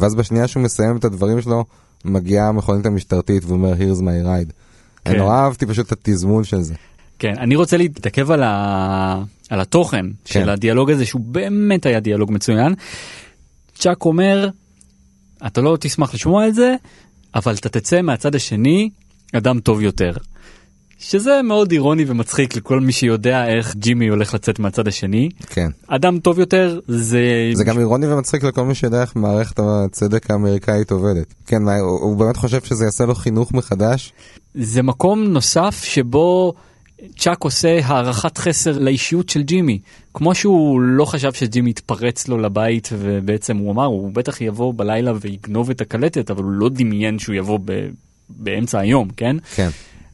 ואז 0.00 0.14
בשנייה 0.14 0.48
שהוא 0.48 0.62
מסיים 0.62 0.96
את 0.96 1.04
הדברים 1.04 1.40
שלו, 1.40 1.64
מגיעה 2.04 2.48
המכונית 2.48 2.86
המשטרתית 2.86 3.44
ואומר 3.44 3.72
here's 3.72 4.00
my 4.00 4.26
ride. 4.26 4.52
אני 5.06 5.14
כן. 5.14 5.16
נורא 5.16 5.34
אהבתי 5.34 5.66
פשוט 5.66 5.86
את 5.86 5.92
התזמון 5.92 6.44
של 6.44 6.60
זה. 6.60 6.74
כן, 7.18 7.34
אני 7.38 7.56
רוצה 7.56 7.76
להתעכב 7.76 8.30
על, 8.30 8.42
ה... 8.42 9.22
על 9.50 9.60
התוכן 9.60 10.06
כן. 10.06 10.14
של 10.24 10.50
הדיאלוג 10.50 10.90
הזה 10.90 11.06
שהוא 11.06 11.22
באמת 11.24 11.86
היה 11.86 12.00
דיאלוג 12.00 12.32
מצוין. 12.32 12.74
צ'אק 13.74 14.04
אומר, 14.04 14.48
אתה 15.46 15.60
לא 15.60 15.76
תשמח 15.80 16.14
לשמוע 16.14 16.48
את 16.48 16.54
זה, 16.54 16.74
אבל 17.34 17.54
אתה 17.54 17.68
תצא 17.68 18.02
מהצד 18.02 18.34
השני 18.34 18.90
אדם 19.32 19.60
טוב 19.60 19.82
יותר. 19.82 20.12
שזה 20.98 21.40
מאוד 21.44 21.72
אירוני 21.72 22.04
ומצחיק 22.06 22.56
לכל 22.56 22.80
מי 22.80 22.92
שיודע 22.92 23.46
איך 23.46 23.76
ג'ימי 23.76 24.08
הולך 24.08 24.34
לצאת 24.34 24.58
מהצד 24.58 24.88
השני. 24.88 25.28
כן. 25.46 25.68
אדם 25.86 26.18
טוב 26.18 26.38
יותר 26.38 26.80
זה... 26.88 27.20
זה 27.54 27.64
גם 27.64 27.78
אירוני 27.78 28.06
ומצחיק 28.06 28.44
לכל 28.44 28.64
מי 28.64 28.74
שיודע 28.74 29.00
איך 29.00 29.16
מערכת 29.16 29.58
הצדק 29.58 30.30
האמריקאית 30.30 30.90
עובדת. 30.90 31.34
כן, 31.46 31.62
הוא 31.80 32.16
באמת 32.16 32.36
חושב 32.36 32.60
שזה 32.60 32.84
יעשה 32.84 33.04
לו 33.04 33.14
חינוך 33.14 33.52
מחדש? 33.52 34.12
זה 34.54 34.82
מקום 34.82 35.24
נוסף 35.24 35.84
שבו 35.84 36.54
צ'אק 37.18 37.44
עושה 37.44 37.78
הערכת 37.84 38.38
חסר 38.38 38.78
לאישיות 38.78 39.28
של 39.28 39.42
ג'ימי. 39.42 39.78
כמו 40.14 40.34
שהוא 40.34 40.80
לא 40.80 41.04
חשב 41.04 41.32
שג'ימי 41.32 41.70
יתפרץ 41.70 42.28
לו 42.28 42.38
לבית 42.38 42.88
ובעצם 42.92 43.56
הוא 43.56 43.72
אמר 43.72 43.84
הוא 43.84 44.10
בטח 44.12 44.40
יבוא 44.40 44.72
בלילה 44.76 45.12
ויגנוב 45.20 45.70
את 45.70 45.80
הקלטת 45.80 46.30
אבל 46.30 46.42
הוא 46.42 46.52
לא 46.52 46.68
דמיין 46.68 47.18
שהוא 47.18 47.34
יבוא 47.34 47.58
ב... 47.64 47.88
באמצע 48.28 48.78
היום 48.78 49.08
כן 49.16 49.36
כן. 49.54 49.68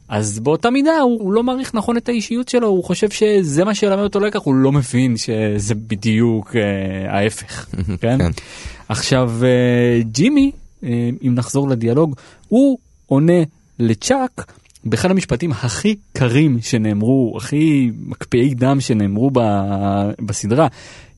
אז 0.09 0.39
באותה 0.39 0.69
מידה 0.69 0.99
הוא, 0.99 1.21
הוא 1.21 1.33
לא 1.33 1.43
מעריך 1.43 1.75
נכון 1.75 1.97
את 1.97 2.09
האישיות 2.09 2.49
שלו 2.49 2.67
הוא 2.67 2.83
חושב 2.83 3.09
שזה 3.09 3.65
מה 3.65 3.75
שילמד 3.75 4.03
אותו 4.03 4.19
לקח 4.19 4.39
הוא 4.43 4.55
לא 4.55 4.71
מבין 4.71 5.17
שזה 5.17 5.75
בדיוק 5.75 6.55
אה, 6.55 7.17
ההפך 7.17 7.65
כן? 8.01 8.17
כן. 8.17 8.31
עכשיו 8.89 9.31
אה, 9.43 10.01
ג'ימי 10.03 10.51
אה, 10.83 11.09
אם 11.27 11.35
נחזור 11.35 11.69
לדיאלוג 11.69 12.15
הוא 12.47 12.77
עונה 13.07 13.43
לצ'אק 13.79 14.53
באחד 14.85 15.11
המשפטים 15.11 15.51
הכי 15.51 15.95
קרים 16.13 16.57
שנאמרו 16.61 17.33
הכי 17.37 17.91
מקפיאי 18.05 18.53
דם 18.53 18.79
שנאמרו 18.79 19.31
ב, 19.33 19.39
בסדרה 20.19 20.67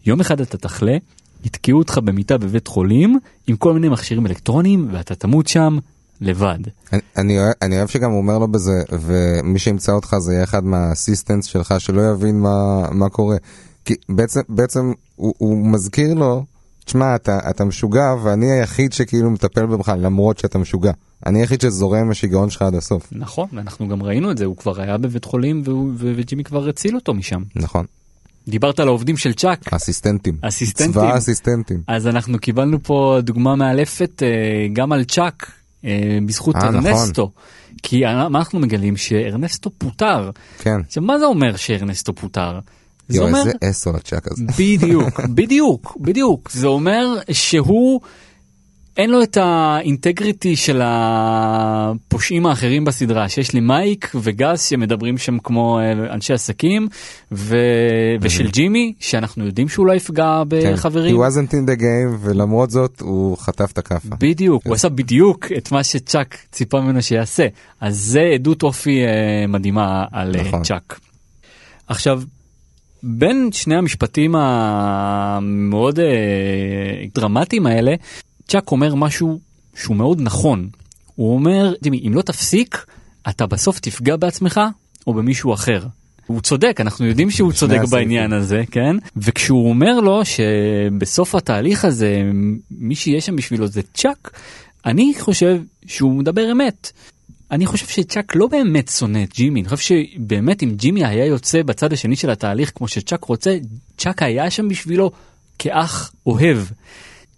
יום 0.06 0.20
אחד 0.20 0.42
אתה 0.42 0.58
תחלה 0.58 0.98
יתקעו 1.44 1.78
אותך 1.78 1.98
במיטה 1.98 2.38
בבית 2.38 2.68
חולים 2.68 3.20
עם 3.48 3.56
כל 3.56 3.74
מיני 3.74 3.90
מכשירים 3.90 4.28
אלקטרוניים 4.28 4.88
ואתה 4.92 5.16
תמות 5.16 5.48
שם 5.48 5.78
לבד. 6.22 6.60
אני, 6.94 7.02
אני, 7.18 7.38
אני 7.62 7.78
אוהב 7.78 7.88
שגם 7.88 8.12
הוא 8.12 8.18
אומר 8.18 8.38
לו 8.38 8.48
בזה, 8.48 8.84
ומי 8.92 9.60
שימצא 9.60 9.92
אותך 9.92 10.16
זה 10.20 10.34
יהיה 10.34 10.44
אחד 10.44 10.66
מהאסיסטנטס 10.66 11.46
שלך 11.46 11.74
שלא 11.80 12.12
יבין 12.12 12.40
מה, 12.40 12.88
מה 12.92 13.10
קורה. 13.10 13.38
כי 13.86 13.96
בעצם, 14.10 14.42
בעצם 14.50 14.92
הוא, 15.16 15.34
הוא 15.38 15.68
מזכיר 15.68 16.14
לו, 16.14 16.46
תשמע, 16.86 17.16
אתה, 17.16 17.40
אתה 17.50 17.66
משוגע 17.66 18.16
ואני 18.24 18.52
היחיד 18.52 18.94
שכאילו 18.94 19.30
מטפל 19.30 19.66
בך 19.66 19.94
למרות 20.00 20.38
שאתה 20.38 20.58
משוגע. 20.58 20.92
אני 21.26 21.40
היחיד 21.40 21.62
שזורם 21.62 22.00
עם 22.00 22.12
השיגעון 22.12 22.50
שלך 22.50 22.62
עד 22.62 22.76
הסוף. 22.76 23.08
נכון 23.12 23.48
ואנחנו 23.54 23.88
גם 23.88 24.04
ראינו 24.04 24.32
את 24.32 24.38
זה 24.38 24.46
הוא 24.46 24.58
כבר 24.58 24.82
היה 24.82 24.98
בבית 24.98 25.26
חולים 25.26 25.64
וג'ימי 25.98 26.44
כבר 26.44 26.70
הציל 26.70 26.96
אותו 26.96 27.14
משם. 27.14 27.42
נכון. 27.56 27.86
דיברת 28.48 28.80
על 28.80 28.88
העובדים 28.88 29.18
של 29.18 29.34
צ'אק 29.34 29.74
אסיסטנטים. 29.74 30.38
אסיסטנטים. 30.42 30.94
צבא 30.94 31.14
האסיסטנטים. 31.14 31.82
אז 31.88 32.08
אנחנו 32.08 32.40
קיבלנו 32.40 32.84
פה 32.84 33.18
דוגמה 33.22 33.56
מאלפת 33.56 34.24
אה, 34.24 34.28
גם 34.74 34.92
על 34.92 35.04
צ'אק 35.04 35.52
אה, 35.86 36.18
בזכות 36.26 36.56
אה, 36.56 36.72
נכון. 36.72 36.86
ארנסטו. 36.86 37.32
כי 37.84 38.02
מה 38.30 38.40
אנחנו 38.40 38.60
מגלים 38.60 38.98
שארנסטו 38.98 39.70
פוטר. 39.78 40.30
כן. 40.58 40.80
עכשיו 40.88 41.04
מה 41.04 41.20
זה 41.20 41.26
אומר 41.26 41.56
שארנסטו 41.56 42.16
פוטר? 42.16 42.60
זה 43.08 43.18
יואו, 43.18 43.28
אומר 43.28 43.40
איזה 43.40 43.52
אסו 43.70 43.92
לצ'אק 43.92 44.28
הזה. 44.32 44.44
בדיוק 44.60 45.20
בדיוק 45.36 45.98
בדיוק 46.02 46.52
זה 46.52 46.68
אומר 46.68 47.18
שהוא 47.32 48.02
אין 48.98 49.10
לו 49.10 49.24
את 49.24 49.38
האינטגריטי 49.38 50.56
של 50.56 50.82
הפושעים 50.84 52.46
האחרים 52.46 52.86
בסדרה 52.86 53.30
שיש 53.30 53.54
לי 53.54 53.60
מייק 53.60 54.12
וגס 54.16 54.70
שמדברים 54.70 55.18
שם 55.18 55.40
כמו 55.40 55.80
אה, 55.80 56.14
אנשי 56.14 56.34
עסקים 56.34 56.88
ו... 57.32 57.58
ושל 58.22 58.50
ג'ימי 58.52 58.94
שאנחנו 59.00 59.46
יודעים 59.46 59.70
שהוא 59.70 59.88
לא 59.88 59.94
יפגע 59.94 60.44
כן. 60.50 60.74
בחברים. 60.74 61.16
He 61.16 61.20
wasn't 61.20 61.52
in 61.52 61.70
the 61.70 61.80
game 61.80 62.18
ולמרות 62.22 62.72
זאת 62.72 63.02
הוא 63.02 63.38
חטף 63.38 63.72
את 63.72 63.78
הכאפה. 63.78 64.16
בדיוק, 64.20 64.66
הוא 64.66 64.74
עשה 64.76 64.90
בדיוק 64.90 65.48
את 65.58 65.72
מה 65.72 65.84
שצ'אק 65.84 66.38
ציפה 66.52 66.82
ממנו 66.82 67.02
שיעשה. 67.02 67.48
אז 67.82 67.98
זה 67.98 68.22
עדות 68.34 68.64
אופי 68.64 69.04
אה, 69.04 69.48
מדהימה 69.48 70.06
על 70.12 70.36
אה, 70.36 70.44
נכון. 70.44 70.64
צ'אק. 70.64 71.00
עכשיו, 71.88 72.22
בין 73.04 73.50
שני 73.52 73.76
המשפטים 73.76 74.36
המאוד 74.36 76.00
אה, 76.00 76.06
דרמטיים 77.16 77.66
האלה, 77.66 77.96
צ'אק 78.48 78.72
אומר 78.72 78.96
משהו 78.96 79.40
שהוא 79.76 79.96
מאוד 79.96 80.22
נכון. 80.22 80.70
הוא 81.16 81.34
אומר, 81.34 81.74
ג'ימי, 81.84 82.04
אם 82.08 82.14
לא 82.14 82.22
תפסיק, 82.22 82.86
אתה 83.30 83.46
בסוף 83.46 83.80
תפגע 83.80 84.16
בעצמך 84.16 84.62
או 85.08 85.14
במישהו 85.14 85.54
אחר. 85.54 85.86
הוא 86.28 86.42
צודק, 86.42 86.78
אנחנו 86.80 87.06
יודעים 87.06 87.32
שהוא 87.32 87.52
צודק 87.52 87.78
הסעיפים. 87.78 88.00
בעניין 88.00 88.34
הזה, 88.34 88.64
כן? 88.72 88.96
וכשהוא 89.18 89.70
אומר 89.70 90.00
לו 90.00 90.22
שבסוף 90.26 91.36
התהליך 91.36 91.86
הזה, 91.86 92.22
מי 92.72 92.96
שיהיה 92.96 93.22
שם 93.22 93.36
בשבילו 93.36 93.68
זה 93.68 93.82
צ'אק, 93.94 94.32
אני 94.86 95.14
חושב 95.20 95.62
שהוא 95.86 96.14
מדבר 96.14 96.52
אמת. 96.52 96.92
אני 97.54 97.66
חושב 97.66 97.88
שצ'אק 97.88 98.36
לא 98.36 98.48
באמת 98.48 98.88
שונא 98.88 99.24
את 99.24 99.34
ג'ימי, 99.34 99.62
אני 99.62 99.70
חושב 99.70 99.96
שבאמת 99.96 100.64
אם 100.64 100.72
ג'ימי 100.76 101.06
היה 101.06 101.26
יוצא 101.26 101.64
בצד 101.64 101.94
השני 101.94 102.16
של 102.16 102.30
התהליך 102.30 102.72
כמו 102.76 102.88
שצ'אק 102.88 103.24
רוצה, 103.24 103.58
צ'אק 103.98 104.22
היה 104.22 104.50
שם 104.50 104.70
בשבילו 104.70 105.12
כאח 105.60 106.14
אוהב. 106.26 106.58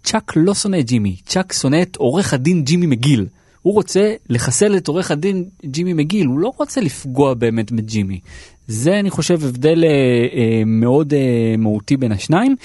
צ'אק 0.04 0.32
לא 0.36 0.54
שונא 0.54 0.76
את 0.76 0.86
ג'ימי, 0.86 1.16
צ'אק 1.26 1.52
שונא 1.52 1.82
את 1.82 1.96
עורך 1.96 2.34
הדין 2.34 2.64
ג'ימי 2.64 2.86
מגיל. 2.86 3.26
הוא 3.62 3.74
רוצה 3.74 4.14
לחסל 4.28 4.76
את 4.76 4.88
עורך 4.88 5.10
הדין 5.10 5.44
ג'ימי 5.64 5.92
מגיל, 5.92 6.26
הוא 6.26 6.38
לא 6.38 6.52
רוצה 6.58 6.80
לפגוע 6.80 7.34
באמת 7.34 7.72
בג'ימי. 7.72 8.20
זה 8.68 8.98
אני 8.98 9.10
חושב 9.10 9.44
הבדל 9.44 9.84
אה, 9.84 9.90
אה, 9.90 10.62
מאוד 10.66 11.14
אה, 11.14 11.54
מהותי 11.58 11.96
בין 11.96 12.12
השניים. 12.12 12.56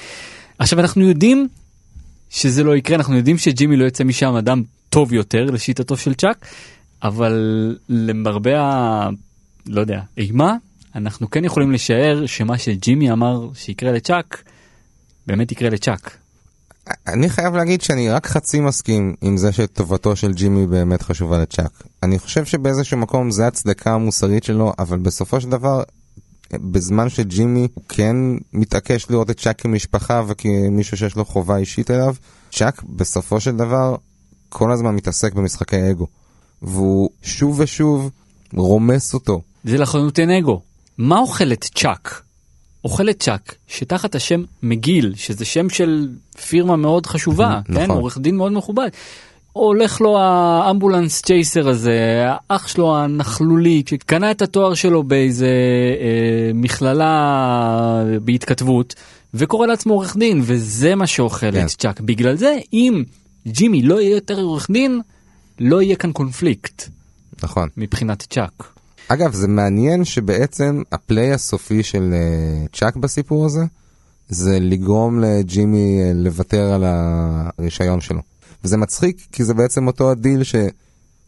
עכשיו 0.59 0.79
אנחנו 0.79 1.09
יודעים 1.09 1.47
שזה 2.29 2.63
לא 2.63 2.75
יקרה, 2.75 2.95
אנחנו 2.97 3.17
יודעים 3.17 3.37
שג'ימי 3.37 3.75
לא 3.75 3.85
יוצא 3.85 4.03
משם 4.03 4.35
אדם 4.35 4.63
טוב 4.89 5.13
יותר 5.13 5.45
לשיטתו 5.45 5.97
של 5.97 6.13
צ'אק, 6.13 6.45
אבל 7.03 7.77
למרבה 7.89 8.61
ה... 8.61 9.09
לא 9.65 9.81
יודע, 9.81 10.01
אימה, 10.17 10.55
אנחנו 10.95 11.29
כן 11.29 11.45
יכולים 11.45 11.71
לשער 11.71 12.25
שמה 12.25 12.57
שג'ימי 12.57 13.11
אמר 13.11 13.49
שיקרה 13.53 13.91
לצ'אק, 13.91 14.43
באמת 15.27 15.51
יקרה 15.51 15.69
לצ'אק. 15.69 16.17
אני 17.07 17.29
חייב 17.29 17.55
להגיד 17.55 17.81
שאני 17.81 18.09
רק 18.09 18.27
חצי 18.27 18.59
מסכים 18.59 19.15
עם 19.21 19.37
זה 19.37 19.51
שטובתו 19.51 20.15
של 20.15 20.33
ג'ימי 20.33 20.67
באמת 20.67 21.01
חשובה 21.01 21.37
לצ'אק. 21.41 21.83
אני 22.03 22.19
חושב 22.19 22.45
שבאיזשהו 22.45 22.97
מקום 22.97 23.31
זה 23.31 23.47
הצדקה 23.47 23.93
המוסרית 23.93 24.43
שלו, 24.43 24.73
אבל 24.79 24.99
בסופו 24.99 25.41
של 25.41 25.49
דבר, 25.49 25.83
בזמן 26.53 27.09
שג'ימי 27.09 27.67
כן 27.89 28.15
מתעקש 28.53 29.09
לראות 29.09 29.29
את 29.29 29.39
צ'אק 29.39 29.61
כמשפחה 29.61 30.21
וכמישהו 30.27 30.97
שיש 30.97 31.15
לו 31.15 31.25
חובה 31.25 31.57
אישית 31.57 31.91
אליו, 31.91 32.15
צ'אק 32.51 32.83
בסופו 32.83 33.39
של 33.39 33.57
דבר 33.57 33.95
כל 34.49 34.71
הזמן 34.71 34.95
מתעסק 34.95 35.33
במשחקי 35.33 35.91
אגו. 35.91 36.07
והוא 36.61 37.09
שוב 37.21 37.59
ושוב 37.59 38.09
רומס 38.53 39.13
אותו. 39.13 39.41
זה 39.63 39.77
לחלוטין 39.77 40.29
אגו. 40.29 40.61
מה 40.97 41.19
אוכל 41.19 41.51
את 41.53 41.63
צ'אק? 41.75 42.21
אוכל 42.83 43.09
את 43.09 43.19
צ'אק 43.19 43.55
שתחת 43.67 44.15
השם 44.15 44.43
מגיל, 44.63 45.13
שזה 45.15 45.45
שם 45.45 45.69
של 45.69 46.09
פירמה 46.47 46.75
מאוד 46.75 47.05
חשובה, 47.05 47.59
נכון. 47.69 47.85
כן? 47.85 47.91
עורך 47.91 48.17
דין 48.17 48.37
מאוד 48.37 48.51
מכובד. 48.51 48.89
הולך 49.53 50.01
לו 50.01 50.19
האמבולנס 50.19 51.21
צ'ייסר 51.21 51.69
הזה, 51.69 52.25
האח 52.27 52.67
שלו 52.67 52.97
הנכלולי, 52.97 53.83
שקנה 53.89 54.31
את 54.31 54.41
התואר 54.41 54.73
שלו 54.73 55.03
באיזה 55.03 55.47
אה, 56.01 56.51
מכללה 56.53 58.03
בהתכתבות, 58.23 58.95
וקורא 59.33 59.67
לעצמו 59.67 59.93
עורך 59.93 60.17
דין, 60.17 60.41
וזה 60.43 60.95
מה 60.95 61.07
שאוכל 61.07 61.51
כן. 61.51 61.65
את 61.65 61.67
צ'אק. 61.67 61.99
בגלל 61.99 62.35
זה, 62.35 62.57
אם 62.73 63.03
ג'ימי 63.47 63.81
לא 63.81 64.01
יהיה 64.01 64.15
יותר 64.15 64.41
עורך 64.41 64.71
דין, 64.71 65.01
לא 65.63 65.81
יהיה 65.81 65.95
כאן 65.95 66.11
קונפליקט 66.11 66.83
נכון. 67.43 67.69
מבחינת 67.77 68.23
צ'אק. 68.29 68.63
אגב, 69.07 69.33
זה 69.33 69.47
מעניין 69.47 70.05
שבעצם 70.05 70.81
ה 70.91 71.00
play 71.00 71.33
הסופי 71.33 71.83
של 71.83 72.13
אה, 72.13 72.65
צ'אק 72.73 72.95
בסיפור 72.95 73.45
הזה, 73.45 73.61
זה 74.29 74.59
לגרום 74.59 75.19
לג'ימי 75.19 76.01
אה, 76.03 76.11
לוותר 76.13 76.73
על 76.73 76.83
הרישיון 76.85 78.01
שלו. 78.01 78.21
וזה 78.63 78.77
מצחיק, 78.77 79.17
כי 79.31 79.43
זה 79.43 79.53
בעצם 79.53 79.87
אותו 79.87 80.11
הדיל 80.11 80.43
ש, 80.43 80.55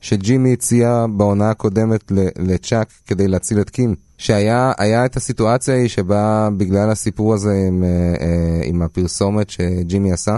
שג'ימי 0.01 0.53
הציע 0.53 1.05
בעונה 1.17 1.49
הקודמת 1.49 2.11
לצ'אק 2.39 2.87
כדי 3.07 3.27
להציל 3.27 3.61
את 3.61 3.69
קים. 3.69 3.95
שהיה 4.17 4.71
היה 4.77 5.05
את 5.05 5.15
הסיטואציה 5.15 5.73
ההיא 5.73 5.87
שבה 5.87 6.49
בגלל 6.57 6.89
הסיפור 6.89 7.33
הזה 7.33 7.53
עם, 7.67 7.83
אה, 7.83 8.61
עם 8.63 8.81
הפרסומת 8.81 9.49
שג'ימי 9.49 10.11
עשה, 10.11 10.35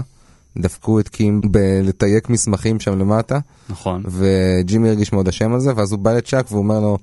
דפקו 0.58 1.00
את 1.00 1.08
קים 1.08 1.40
בלתייק 1.50 2.30
מסמכים 2.30 2.80
שם 2.80 2.98
למטה. 2.98 3.38
נכון. 3.68 4.02
וג'ימי 4.08 4.88
הרגיש 4.88 5.12
מאוד 5.12 5.28
אשם 5.28 5.52
על 5.52 5.60
זה, 5.60 5.72
ואז 5.76 5.92
הוא 5.92 5.98
בא 5.98 6.12
לצ'אק 6.12 6.46
והוא 6.50 6.58
אומר 6.58 6.80
לו, 6.80 6.98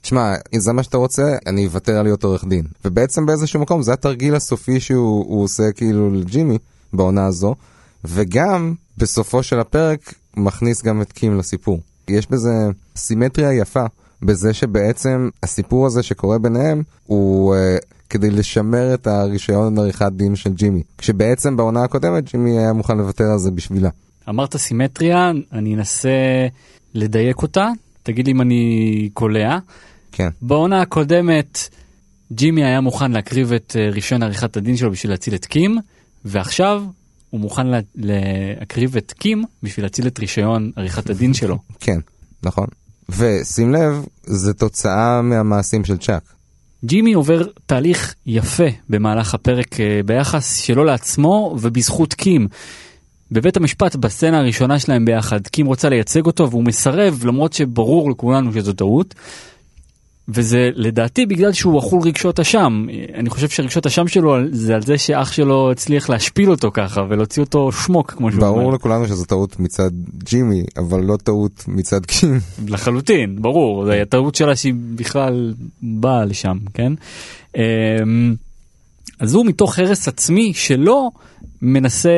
תשמע, 0.00 0.34
אם 0.54 0.60
זה 0.60 0.72
מה 0.72 0.82
שאתה 0.82 0.96
רוצה, 0.96 1.36
אני 1.46 1.66
אוותר 1.66 1.96
על 1.96 2.02
להיות 2.02 2.24
עורך 2.24 2.44
דין. 2.44 2.64
ובעצם 2.84 3.26
באיזשהו 3.26 3.60
מקום 3.60 3.82
זה 3.82 3.92
התרגיל 3.92 4.34
הסופי 4.34 4.80
שהוא 4.80 5.24
הוא 5.28 5.44
עושה 5.44 5.72
כאילו 5.72 6.14
לג'ימי 6.14 6.58
בעונה 6.92 7.26
הזו, 7.26 7.54
וגם 8.04 8.74
בסופו 8.98 9.42
של 9.42 9.60
הפרק 9.60 10.14
מכניס 10.36 10.82
גם 10.82 11.02
את 11.02 11.12
קים 11.12 11.38
לסיפור. 11.38 11.80
יש 12.08 12.30
בזה 12.30 12.70
סימטריה 12.96 13.52
יפה, 13.52 13.84
בזה 14.22 14.54
שבעצם 14.54 15.28
הסיפור 15.42 15.86
הזה 15.86 16.02
שקורה 16.02 16.38
ביניהם 16.38 16.82
הוא... 17.06 17.54
uh, 17.54 17.97
כדי 18.10 18.30
לשמר 18.30 18.94
את 18.94 19.06
הרישיון 19.06 19.78
עריכת 19.78 20.12
דין 20.12 20.36
של 20.36 20.52
ג'ימי. 20.52 20.82
כשבעצם 20.98 21.56
בעונה 21.56 21.84
הקודמת 21.84 22.30
ג'ימי 22.30 22.58
היה 22.58 22.72
מוכן 22.72 22.98
לוותר 22.98 23.24
על 23.24 23.38
זה 23.38 23.50
בשבילה. 23.50 23.90
אמרת 24.28 24.56
סימטריה, 24.56 25.30
אני 25.52 25.74
אנסה 25.74 26.10
לדייק 26.94 27.42
אותה, 27.42 27.68
תגיד 28.02 28.26
לי 28.26 28.32
אם 28.32 28.40
אני 28.40 29.08
קולע. 29.14 29.58
כן. 30.12 30.28
בעונה 30.42 30.80
הקודמת 30.80 31.68
ג'ימי 32.32 32.64
היה 32.64 32.80
מוכן 32.80 33.12
להקריב 33.12 33.52
את 33.52 33.76
אה, 33.78 33.90
רישיון 33.90 34.22
עריכת 34.22 34.56
הדין 34.56 34.76
שלו 34.76 34.90
בשביל 34.90 35.12
להציל 35.12 35.34
את 35.34 35.46
קים, 35.46 35.78
ועכשיו 36.24 36.82
הוא 37.30 37.40
מוכן 37.40 37.66
לה, 37.66 37.78
להקריב 37.94 38.96
את 38.96 39.12
קים 39.12 39.44
בשביל 39.62 39.84
להציל 39.84 40.06
את 40.06 40.18
רישיון 40.18 40.70
עריכת 40.76 41.10
הדין 41.10 41.34
שלו. 41.34 41.58
כן, 41.80 41.98
נכון. 42.42 42.66
ושים 43.08 43.72
לב, 43.72 44.04
זה 44.22 44.54
תוצאה 44.54 45.22
מהמעשים 45.22 45.84
של 45.84 45.96
צ'אק. 45.96 46.22
ג'ימי 46.84 47.12
עובר 47.12 47.42
תהליך 47.66 48.14
יפה 48.26 48.64
במהלך 48.88 49.34
הפרק 49.34 49.80
אה, 49.80 50.00
ביחס 50.04 50.56
שלו 50.56 50.84
לעצמו 50.84 51.56
ובזכות 51.60 52.14
קים. 52.14 52.48
בבית 53.32 53.56
המשפט 53.56 53.96
בסצנה 53.96 54.38
הראשונה 54.38 54.78
שלהם 54.78 55.04
ביחד, 55.04 55.46
קים 55.46 55.66
רוצה 55.66 55.88
לייצג 55.88 56.26
אותו 56.26 56.50
והוא 56.50 56.64
מסרב 56.64 57.20
למרות 57.24 57.52
שברור 57.52 58.10
לכולנו 58.10 58.52
שזו 58.52 58.72
טעות. 58.72 59.14
וזה 60.28 60.70
לדעתי 60.74 61.26
בגלל 61.26 61.52
שהוא 61.52 61.78
אכול 61.78 62.00
רגשות 62.02 62.40
אשם. 62.40 62.86
אני 63.14 63.30
חושב 63.30 63.48
שרגשות 63.48 63.86
אשם 63.86 64.08
שלו 64.08 64.36
זה 64.50 64.74
על 64.74 64.82
זה 64.82 64.98
שאח 64.98 65.32
שלו 65.32 65.70
הצליח 65.70 66.08
להשפיל 66.08 66.50
אותו 66.50 66.70
ככה 66.74 67.00
ולהוציא 67.08 67.42
אותו 67.42 67.72
שמוק 67.72 68.10
כמו 68.10 68.32
שהוא 68.32 68.42
אומר. 68.42 68.52
ברור 68.52 68.72
לכולנו 68.72 69.08
שזו 69.08 69.24
טעות 69.24 69.60
מצד 69.60 69.90
ג'ימי, 70.24 70.64
אבל 70.76 71.00
לא 71.00 71.16
טעות 71.16 71.64
מצד 71.68 72.06
קים. 72.06 72.40
לחלוטין, 72.68 73.36
ברור, 73.42 73.84
זו 73.84 73.92
הטעות 73.92 74.34
שלה 74.34 74.56
שהיא 74.56 74.74
בכלל 74.94 75.54
באה 75.82 76.24
לשם, 76.24 76.58
כן? 76.74 76.92
אמ, 77.56 78.34
אז 79.20 79.34
הוא 79.34 79.46
מתוך 79.46 79.78
הרס 79.78 80.08
עצמי 80.08 80.54
שלו 80.54 81.10
מנסה, 81.62 82.10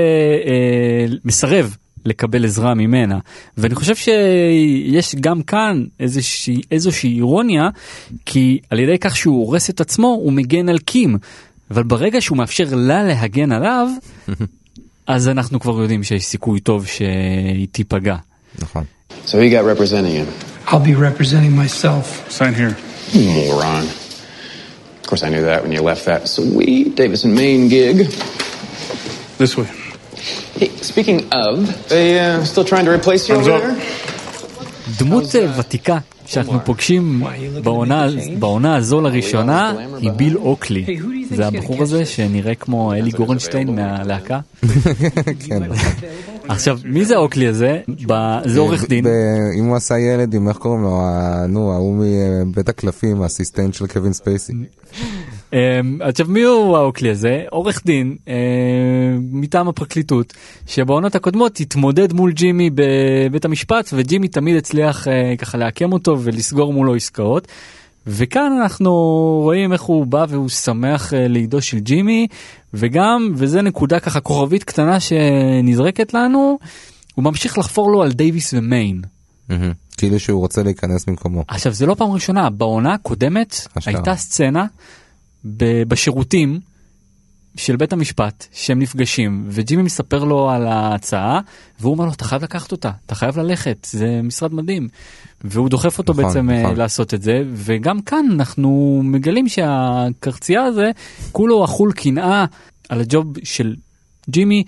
אה, 0.46 1.06
מסרב 1.24 1.76
לקבל 2.04 2.44
עזרה 2.44 2.74
ממנה. 2.74 3.18
ואני 3.58 3.74
חושב 3.74 3.96
שיש 3.96 5.14
גם 5.20 5.42
כאן 5.42 5.84
איזושהי, 6.00 6.60
איזושהי 6.70 7.14
אירוניה, 7.14 7.68
כי 8.26 8.58
על 8.70 8.78
ידי 8.78 8.98
כך 8.98 9.16
שהוא 9.16 9.46
הורס 9.46 9.70
את 9.70 9.80
עצמו, 9.80 10.06
הוא 10.06 10.32
מגן 10.32 10.68
על 10.68 10.78
קים. 10.78 11.18
אבל 11.70 11.82
ברגע 11.82 12.20
שהוא 12.20 12.38
מאפשר 12.38 12.64
לה 12.72 13.04
להגן 13.04 13.52
עליו, 13.52 13.88
אז 15.06 15.28
אנחנו 15.28 15.60
כבר 15.60 15.82
יודעים 15.82 16.02
שיש 16.02 16.24
סיכוי 16.24 16.60
טוב 16.60 16.86
שהיא 16.86 17.66
תיפגע. 17.72 18.16
נכון. 18.58 18.84
So 19.26 19.38
he 19.38 19.50
got 19.50 19.64
representing 19.64 20.14
him. 20.20 20.28
I'll 20.66 20.78
be 20.78 20.94
representing 20.94 21.54
myself. 21.56 22.30
Sign 22.30 22.54
here. 22.54 22.76
Moron. 23.14 23.84
Of 25.02 25.06
course, 25.08 25.22
I 25.24 25.28
knew 25.28 25.42
that 25.42 25.62
when 25.64 25.72
you 25.72 25.82
left 25.82 26.04
that 26.06 26.28
sweet 26.28 26.94
Davidson, 26.96 27.34
Maine 27.34 27.68
gig. 27.68 27.96
This 29.38 29.56
way. 29.56 29.68
Hey, 30.58 30.68
speaking 30.92 31.20
of, 31.32 31.88
they 31.88 32.18
uh, 32.18 32.44
still 32.44 32.64
trying 32.64 32.84
to 32.84 32.92
replace 32.98 33.28
you 33.28 33.34
over 33.36 33.44
there? 33.44 33.76
דמות 34.98 35.36
אה, 35.36 35.58
ותיקה 35.58 35.98
שאנחנו 36.26 36.58
פוגשים 36.64 37.22
בעונה, 37.62 38.06
בעונה 38.38 38.76
הזו 38.76 39.00
לראשונה 39.00 39.74
היא 39.98 40.10
ביל 40.10 40.36
אוקלי. 40.36 40.98
זה 41.30 41.46
הבחור 41.46 41.82
הזה 41.82 42.06
שנראה 42.06 42.54
כמו 42.54 42.94
אלי 42.94 43.10
גורנשטיין 43.10 43.76
מהלהקה. 43.76 44.40
כן. 45.46 45.62
עכשיו, 46.48 46.78
מי 46.84 47.04
זה 47.04 47.16
אוקלי 47.16 47.46
הזה? 47.46 47.80
זה 48.44 48.60
עורך 48.60 48.88
דין. 48.88 49.06
אם 49.58 49.64
הוא 49.64 49.76
עשה 49.76 49.98
ילד 49.98 50.34
עם 50.34 50.48
איך 50.48 50.56
קוראים 50.56 50.82
לו, 50.82 51.00
נו, 51.48 51.72
ההוא 51.72 52.04
מבית 52.46 52.68
הקלפים, 52.68 53.22
האסיסטנט 53.22 53.74
של 53.74 53.86
קווין 53.86 54.12
ספייסי. 54.12 54.52
אמ, 55.52 55.98
עכשיו 56.00 56.26
מי 56.28 56.42
הוא 56.42 56.76
האוקלי 56.76 57.10
הזה? 57.10 57.44
עורך 57.50 57.82
דין 57.86 58.16
אה, 58.28 58.34
מטעם 59.32 59.68
הפרקליטות 59.68 60.34
שבעונות 60.66 61.14
הקודמות 61.14 61.60
התמודד 61.60 62.12
מול 62.12 62.32
ג'ימי 62.32 62.70
בבית 62.74 63.44
המשפט 63.44 63.90
וג'ימי 63.92 64.28
תמיד 64.28 64.56
הצליח 64.56 65.08
אה, 65.08 65.34
ככה 65.38 65.58
לעקם 65.58 65.92
אותו 65.92 66.16
ולסגור 66.20 66.72
מולו 66.72 66.94
עסקאות. 66.94 67.48
וכאן 68.06 68.58
אנחנו 68.62 68.90
רואים 69.42 69.72
איך 69.72 69.82
הוא 69.82 70.06
בא 70.06 70.26
והוא 70.28 70.48
שמח 70.48 71.14
אה, 71.14 71.28
לידו 71.28 71.62
של 71.62 71.78
ג'ימי 71.78 72.26
וגם 72.74 73.32
וזה 73.36 73.62
נקודה 73.62 74.00
ככה 74.00 74.20
כוכבית 74.20 74.64
קטנה 74.64 75.00
שנזרקת 75.00 76.14
לנו 76.14 76.58
הוא 77.14 77.24
ממשיך 77.24 77.58
לחפור 77.58 77.90
לו 77.90 78.02
על 78.02 78.12
דייוויס 78.12 78.54
ומיין. 78.54 79.02
כאילו 79.96 80.20
שהוא 80.20 80.40
רוצה 80.40 80.62
להיכנס 80.62 81.04
במקומו. 81.04 81.44
עכשיו 81.48 81.72
זה 81.72 81.86
לא 81.86 81.94
פעם 81.94 82.10
ראשונה 82.10 82.50
בעונה 82.50 82.94
הקודמת. 82.94 83.66
הייתה 83.86 84.16
סצנה 84.16 84.66
בשירותים 85.44 86.60
של 87.56 87.76
בית 87.76 87.92
המשפט 87.92 88.46
שהם 88.52 88.78
נפגשים 88.78 89.44
וג'ימי 89.48 89.82
מספר 89.82 90.24
לו 90.24 90.50
על 90.50 90.66
ההצעה 90.66 91.40
והוא 91.80 91.92
אומר 91.92 92.04
לו 92.04 92.12
אתה 92.12 92.24
חייב 92.24 92.42
לקחת 92.42 92.72
אותה 92.72 92.90
אתה 93.06 93.14
חייב 93.14 93.38
ללכת 93.38 93.86
זה 93.90 94.20
משרד 94.22 94.54
מדהים 94.54 94.88
והוא 95.44 95.68
דוחף 95.68 95.98
אותו 95.98 96.12
נכון, 96.12 96.24
בעצם 96.24 96.50
אה, 96.50 96.62
נכון. 96.62 96.76
לעשות 96.76 97.14
את 97.14 97.22
זה 97.22 97.42
וגם 97.52 98.02
כאן 98.02 98.26
אנחנו 98.32 99.00
מגלים 99.04 99.48
שהקרצייה 99.48 100.62
הזה 100.62 100.90
כולו 101.32 101.64
אכול 101.64 101.92
קנאה 101.92 102.44
על 102.88 103.00
הג'וב 103.00 103.26
של 103.44 103.74
ג'ימי 104.30 104.64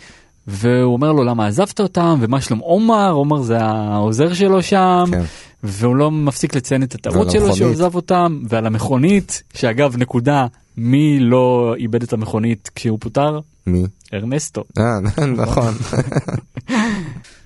והוא 0.46 0.92
אומר 0.92 1.12
לו 1.12 1.24
למה 1.24 1.46
עזבת 1.46 1.80
אותם 1.80 2.18
ומה 2.20 2.40
שלום 2.40 2.58
עומר 2.58 3.10
עומר 3.10 3.42
זה 3.42 3.58
העוזר 3.60 4.34
שלו 4.34 4.62
שם 4.62 5.04
כן. 5.10 5.22
והוא 5.62 5.96
לא 5.96 6.10
מפסיק 6.10 6.54
לציין 6.54 6.82
את 6.82 6.94
הטעות 6.94 7.30
שלו. 7.30 7.56
שהוא 7.56 7.70
עזב 7.70 7.94
אותם 7.94 8.42
ועל 8.48 8.66
המכונית 8.66 9.42
שאגב 9.54 9.96
נקודה 9.96 10.46
מי 10.76 11.20
לא 11.20 11.74
איבד 11.78 12.02
את 12.02 12.12
המכונית 12.12 12.70
כשהוא 12.74 12.98
פוטר 13.00 13.40
מי? 13.66 13.84
ארנסטו 14.14 14.64
אה, 14.78 15.00
נכון. 15.26 15.74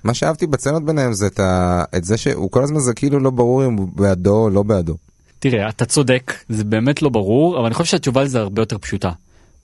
מה 0.03 0.13
שאהבתי 0.13 0.47
בצנות 0.47 0.85
ביניהם 0.85 1.13
זה 1.13 1.27
את, 1.27 1.39
ה... 1.39 1.83
את 1.97 2.03
זה 2.03 2.17
שהוא 2.17 2.51
כל 2.51 2.63
הזמן 2.63 2.79
זה 2.79 2.93
כאילו 2.93 3.19
לא 3.19 3.29
ברור 3.29 3.65
אם 3.65 3.73
הוא 3.73 3.87
בעדו 3.95 4.35
או 4.35 4.49
לא 4.49 4.63
בעדו. 4.63 4.95
תראה 5.39 5.69
אתה 5.69 5.85
צודק 5.85 6.33
זה 6.49 6.63
באמת 6.63 7.01
לא 7.01 7.09
ברור 7.09 7.57
אבל 7.57 7.65
אני 7.65 7.73
חושב 7.73 7.91
שהתשובה 7.91 8.23
לזה 8.23 8.39
הרבה 8.39 8.61
יותר 8.61 8.77
פשוטה 8.77 9.11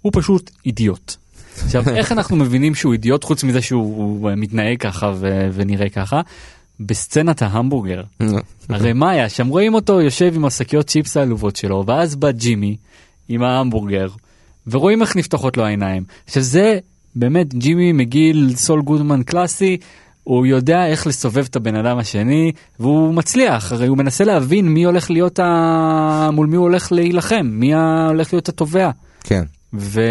הוא 0.01 0.11
פשוט 0.15 0.51
אידיוט. 0.65 1.15
עכשיו 1.63 1.83
איך 1.97 2.11
אנחנו 2.11 2.35
מבינים 2.35 2.75
שהוא 2.75 2.93
אידיוט 2.93 3.23
חוץ 3.23 3.43
מזה 3.43 3.61
שהוא 3.61 3.97
הוא 3.97 4.31
מתנהג 4.37 4.79
ככה 4.79 5.13
ו- 5.15 5.49
ונראה 5.53 5.89
ככה 5.89 6.21
בסצנת 6.85 7.41
ההמבורגר 7.41 8.03
הרי 8.69 8.93
מה 8.93 9.09
היה 9.09 9.29
שם 9.29 9.47
רואים 9.47 9.73
אותו 9.73 10.01
יושב 10.01 10.33
עם 10.35 10.45
השקיות 10.45 10.87
צ'יפס 10.87 11.17
העלובות 11.17 11.55
שלו 11.55 11.83
ואז 11.87 12.15
בא 12.15 12.31
ג'ימי 12.31 12.77
עם 13.29 13.43
ההמבורגר 13.43 14.09
ורואים 14.67 15.01
איך 15.01 15.15
נפתחות 15.15 15.57
לו 15.57 15.65
העיניים. 15.65 16.03
עכשיו 16.25 16.43
זה 16.43 16.79
באמת 17.15 17.53
ג'ימי 17.55 17.91
מגיל 17.91 18.53
סול 18.55 18.81
גודמן 18.81 19.23
קלאסי 19.23 19.77
הוא 20.23 20.45
יודע 20.45 20.87
איך 20.87 21.07
לסובב 21.07 21.45
את 21.49 21.55
הבן 21.55 21.75
אדם 21.75 21.97
השני 21.97 22.51
והוא 22.79 23.13
מצליח 23.13 23.71
הרי 23.71 23.87
הוא 23.87 23.97
מנסה 23.97 24.23
להבין 24.23 24.69
מי 24.69 24.83
הולך 24.83 25.11
להיות 25.11 25.39
ה... 25.39 26.29
מול 26.33 26.47
מי 26.47 26.55
הוא 26.55 26.63
הולך 26.63 26.91
להילחם 26.91 27.49
מי 27.51 27.73
הולך 27.75 28.33
להיות 28.33 28.49
התובע. 28.49 28.89
כן. 29.23 29.43
ו... 29.73 30.01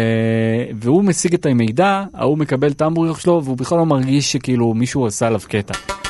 והוא 0.81 1.03
משיג 1.03 1.33
את 1.33 1.45
המידע 1.45 2.03
ההוא 2.13 2.37
מקבל 2.37 2.71
את 2.71 2.81
ההמבורגר 2.81 3.13
שלו 3.13 3.41
והוא 3.43 3.57
בכלל 3.57 3.77
לא 3.77 3.85
מרגיש 3.85 4.31
שכאילו 4.31 4.73
מישהו 4.73 5.07
עשה 5.07 5.27
עליו 5.27 5.41
קטע. 5.47 6.02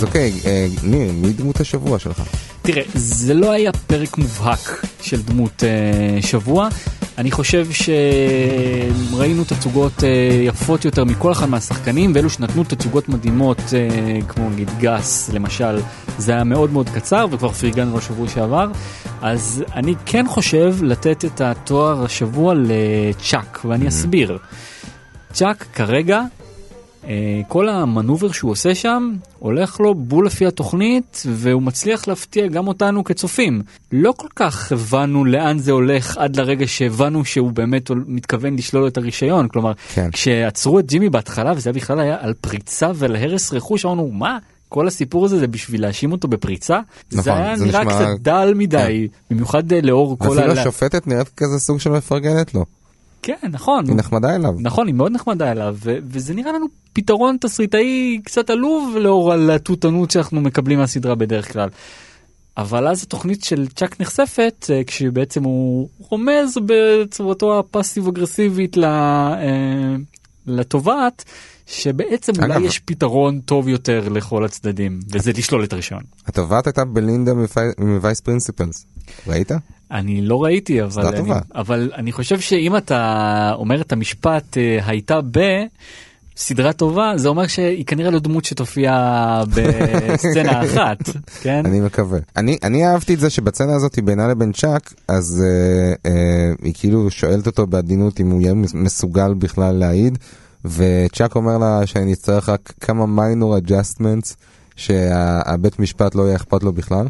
אז 0.00 0.04
אוקיי, 0.04 0.32
אה, 0.46 0.66
ניר, 0.82 1.12
מי 1.12 1.32
דמות 1.32 1.60
השבוע 1.60 1.98
שלך? 1.98 2.22
תראה, 2.62 2.82
זה 2.94 3.34
לא 3.34 3.50
היה 3.50 3.72
פרק 3.72 4.18
מובהק 4.18 4.84
של 5.02 5.22
דמות 5.22 5.64
אה, 5.64 6.22
שבוע. 6.22 6.68
אני 7.18 7.30
חושב 7.30 7.66
שראינו 7.70 9.44
תצוגות 9.44 10.04
אה, 10.04 10.08
יפות 10.44 10.84
יותר 10.84 11.04
מכל 11.04 11.32
אחד 11.32 11.48
מהשחקנים, 11.48 12.12
ואלו 12.14 12.30
שנתנו 12.30 12.64
תצוגות 12.64 13.08
מדהימות, 13.08 13.58
אה, 13.58 14.18
כמו 14.28 14.50
נגיד 14.50 14.68
גס, 14.78 15.30
למשל, 15.32 15.80
זה 16.18 16.32
היה 16.32 16.44
מאוד 16.44 16.72
מאוד 16.72 16.88
קצר, 16.88 17.26
וכבר 17.30 17.52
פרגנו 17.52 17.94
לו 17.94 18.00
שבוע 18.00 18.28
שעבר. 18.28 18.68
אז 19.22 19.64
אני 19.74 19.94
כן 20.06 20.26
חושב 20.28 20.76
לתת 20.82 21.24
את 21.24 21.40
התואר 21.40 22.04
השבוע 22.04 22.54
לצ'אק, 22.56 23.60
ואני 23.64 23.88
אסביר. 23.88 24.38
צ'אק 25.32 25.66
כרגע 25.72 26.22
כל 27.48 27.68
המנובר 27.68 28.32
שהוא 28.32 28.50
עושה 28.50 28.74
שם 28.74 29.12
הולך 29.38 29.80
לו 29.80 29.94
בול 29.94 30.26
לפי 30.26 30.46
התוכנית 30.46 31.22
והוא 31.26 31.62
מצליח 31.62 32.08
להפתיע 32.08 32.46
גם 32.46 32.68
אותנו 32.68 33.04
כצופים. 33.04 33.62
לא 33.92 34.12
כל 34.16 34.28
כך 34.36 34.72
הבנו 34.72 35.24
לאן 35.24 35.58
זה 35.58 35.72
הולך 35.72 36.16
עד 36.18 36.36
לרגע 36.36 36.66
שהבנו 36.66 37.24
שהוא 37.24 37.52
באמת 37.52 37.90
מתכוון 38.06 38.56
לשלול 38.56 38.86
את 38.86 38.96
הרישיון. 38.96 39.48
כלומר, 39.48 39.72
כן. 39.94 40.10
כשעצרו 40.12 40.78
את 40.78 40.86
ג'ימי 40.86 41.10
בהתחלה 41.10 41.52
וזה 41.56 41.72
בכלל 41.72 42.00
היה 42.00 42.16
על 42.20 42.34
פריצה 42.40 42.90
ועל 42.94 43.16
הרס 43.16 43.52
רכוש, 43.52 43.84
אמרנו 43.84 44.10
מה? 44.12 44.38
כל 44.68 44.86
הסיפור 44.88 45.24
הזה 45.24 45.38
זה 45.38 45.46
בשביל 45.46 45.82
להאשים 45.82 46.12
אותו 46.12 46.28
בפריצה? 46.28 46.80
זה 47.10 47.18
נכון, 47.18 47.32
היה 47.32 47.56
זה 47.56 47.66
נראה 47.66 47.84
נשמע- 47.84 47.94
קצת 47.94 48.20
דל 48.20 48.52
מדי, 48.56 49.08
במיוחד 49.30 49.72
אה, 49.72 49.80
לאור 49.82 50.18
כל 50.18 50.38
אפילו 50.38 50.52
ה... 50.52 50.60
השופטת 50.60 51.06
נראית 51.06 51.28
כזה 51.36 51.58
סוג 51.58 51.80
של 51.80 51.90
מפרגנת 51.90 52.54
לו. 52.54 52.64
כן, 53.22 53.34
נכון. 53.50 53.84
היא 53.88 53.96
נחמדה 53.96 54.34
אליו. 54.34 54.52
נכון, 54.58 54.86
היא 54.86 54.94
מאוד 54.94 55.12
נחמדה 55.12 55.52
אליו, 55.52 55.76
ו- 55.84 55.98
וזה 56.04 56.34
נראה 56.34 56.52
לנו 56.52 56.66
פתרון 56.92 57.36
תסריטאי 57.40 58.20
קצת 58.24 58.50
עלוב 58.50 58.96
לאור 59.00 59.32
הלהטוטנות 59.32 60.10
שאנחנו 60.10 60.40
מקבלים 60.40 60.78
מהסדרה 60.78 61.14
בדרך 61.14 61.52
כלל. 61.52 61.68
אבל 62.56 62.88
אז 62.88 63.02
התוכנית 63.02 63.44
של 63.44 63.66
צ'אק 63.68 64.00
נחשפת 64.00 64.66
אה, 64.70 64.84
כשבעצם 64.86 65.44
הוא 65.44 65.88
רומז 65.98 66.58
בצורתו 66.66 67.58
הפאסיב 67.58 68.08
אגרסיבית 68.08 68.76
ל- 68.76 68.84
אה, 68.84 69.94
לתובעת 70.46 71.24
שבעצם 71.72 72.32
אולי 72.42 72.52
אגב- 72.56 72.62
יש 72.64 72.78
פתרון 72.78 73.40
טוב 73.40 73.68
יותר 73.68 74.08
לכל 74.08 74.44
הצדדים, 74.44 75.00
וזה 75.12 75.32
לשלול 75.38 75.64
את 75.64 75.72
הרישיון. 75.72 76.02
התובעת 76.26 76.66
הייתה 76.66 76.84
בלינדה 76.84 77.32
מ 77.78 77.86
Vice 77.86 78.20
Principals. 78.20 78.86
ראית? 79.26 79.50
אני 79.90 80.20
לא 80.22 80.44
ראיתי, 80.44 80.82
אבל 80.82 80.90
סדרה 80.90 81.08
אני, 81.08 81.16
טובה. 81.18 81.38
אבל 81.54 81.90
אני 81.94 82.12
חושב 82.12 82.40
שאם 82.40 82.76
אתה 82.76 83.00
אומר 83.54 83.80
את 83.80 83.92
המשפט 83.92 84.56
אה, 84.58 84.78
הייתה 84.86 85.20
בסדרה 86.36 86.72
טובה, 86.72 87.12
זה 87.16 87.28
אומר 87.28 87.46
שהיא 87.46 87.84
כנראה 87.86 88.10
לא 88.10 88.18
דמות 88.18 88.44
שתופיע 88.44 88.92
בסצנה 89.54 90.62
אחת, 90.64 90.98
כן? 91.42 91.66
אני 91.66 91.80
מקווה. 91.80 92.18
אני, 92.36 92.58
אני 92.62 92.86
אהבתי 92.86 93.14
את 93.14 93.20
זה 93.20 93.30
שבסצנה 93.30 93.74
הזאת 93.76 93.98
בינה 93.98 94.28
לבין 94.28 94.52
צ'אק, 94.52 94.94
אז 95.08 95.42
אה, 95.46 96.10
אה, 96.10 96.12
היא 96.62 96.74
כאילו 96.76 97.10
שואלת 97.10 97.46
אותו 97.46 97.66
בעדינות 97.66 98.20
אם 98.20 98.30
הוא 98.30 98.40
יהיה 98.40 98.54
מסוגל 98.74 99.34
בכלל 99.34 99.74
להעיד, 99.74 100.18
וצ'אק 100.64 101.36
אומר 101.36 101.58
לה 101.58 101.86
שאני 101.86 102.12
אצטרך 102.12 102.48
רק 102.48 102.72
כמה 102.80 103.06
minor 103.06 103.56
adjustments, 103.56 104.36
שהבית 104.76 105.78
משפט 105.78 106.14
לא 106.14 106.22
יהיה 106.22 106.36
אכפת 106.36 106.62
לו 106.62 106.72
בכלל. 106.72 107.06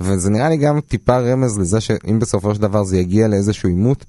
וזה 0.00 0.30
נראה 0.30 0.48
לי 0.48 0.56
גם 0.56 0.80
טיפה 0.80 1.18
רמז 1.18 1.58
לזה 1.58 1.80
שאם 1.80 2.18
בסופו 2.18 2.54
של 2.54 2.60
דבר 2.60 2.84
זה 2.84 2.98
יגיע 2.98 3.28
לאיזשהו 3.28 3.68
עימות, 3.68 4.04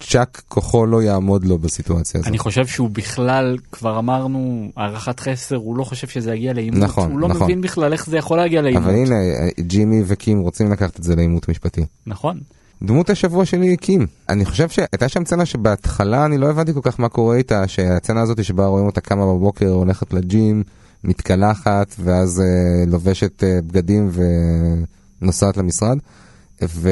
צ'אק 0.00 0.42
כוחו 0.48 0.86
לא 0.86 1.02
יעמוד 1.02 1.44
לו 1.44 1.58
בסיטואציה 1.58 2.20
הזאת. 2.20 2.28
אני 2.28 2.38
חושב 2.38 2.66
שהוא 2.66 2.90
בכלל, 2.90 3.56
כבר 3.72 3.98
אמרנו, 3.98 4.70
הערכת 4.76 5.20
חסר, 5.20 5.56
הוא 5.56 5.76
לא 5.76 5.84
חושב 5.84 6.06
שזה 6.06 6.34
יגיע 6.34 6.52
לעימות, 6.52 6.82
נכון, 6.82 7.10
הוא 7.12 7.20
לא 7.20 7.28
נכון. 7.28 7.42
מבין 7.42 7.60
בכלל 7.60 7.92
איך 7.92 8.06
זה 8.06 8.16
יכול 8.16 8.36
להגיע 8.36 8.62
לעימות. 8.62 8.82
אבל 8.82 8.94
הנה, 8.94 9.14
ג'ימי 9.60 10.02
וקים 10.06 10.40
רוצים 10.40 10.72
לקחת 10.72 10.98
את 10.98 11.04
זה 11.04 11.16
לעימות 11.16 11.48
משפטי. 11.48 11.84
נכון. 12.06 12.40
דמות 12.82 13.10
השבוע 13.10 13.44
שלי 13.44 13.66
היא 13.68 13.76
קים. 13.76 14.06
אני 14.28 14.44
חושב 14.44 14.68
שהייתה 14.68 15.08
שם 15.08 15.24
סצנה 15.24 15.46
שבהתחלה 15.46 16.24
אני 16.26 16.38
לא 16.38 16.50
הבנתי 16.50 16.74
כל 16.74 16.80
כך 16.82 17.00
מה 17.00 17.08
קורה 17.08 17.36
איתה, 17.36 17.68
שהסצנה 17.68 18.22
הזאת 18.22 18.44
שבה 18.44 18.66
רואים 18.66 18.86
אותה 18.86 19.00
קמה 19.00 19.26
בבוקר, 19.26 19.68
הולכת 19.68 20.12
לג'ים, 20.12 20.62
מתקלחת, 21.04 21.94
ואז 22.00 22.40
אה, 22.40 22.84
לובשת 22.86 23.44
אה, 23.44 23.58
בגדים 23.66 24.10
ונוסעת 25.20 25.56
למשרד, 25.56 25.98
ו... 26.62 26.90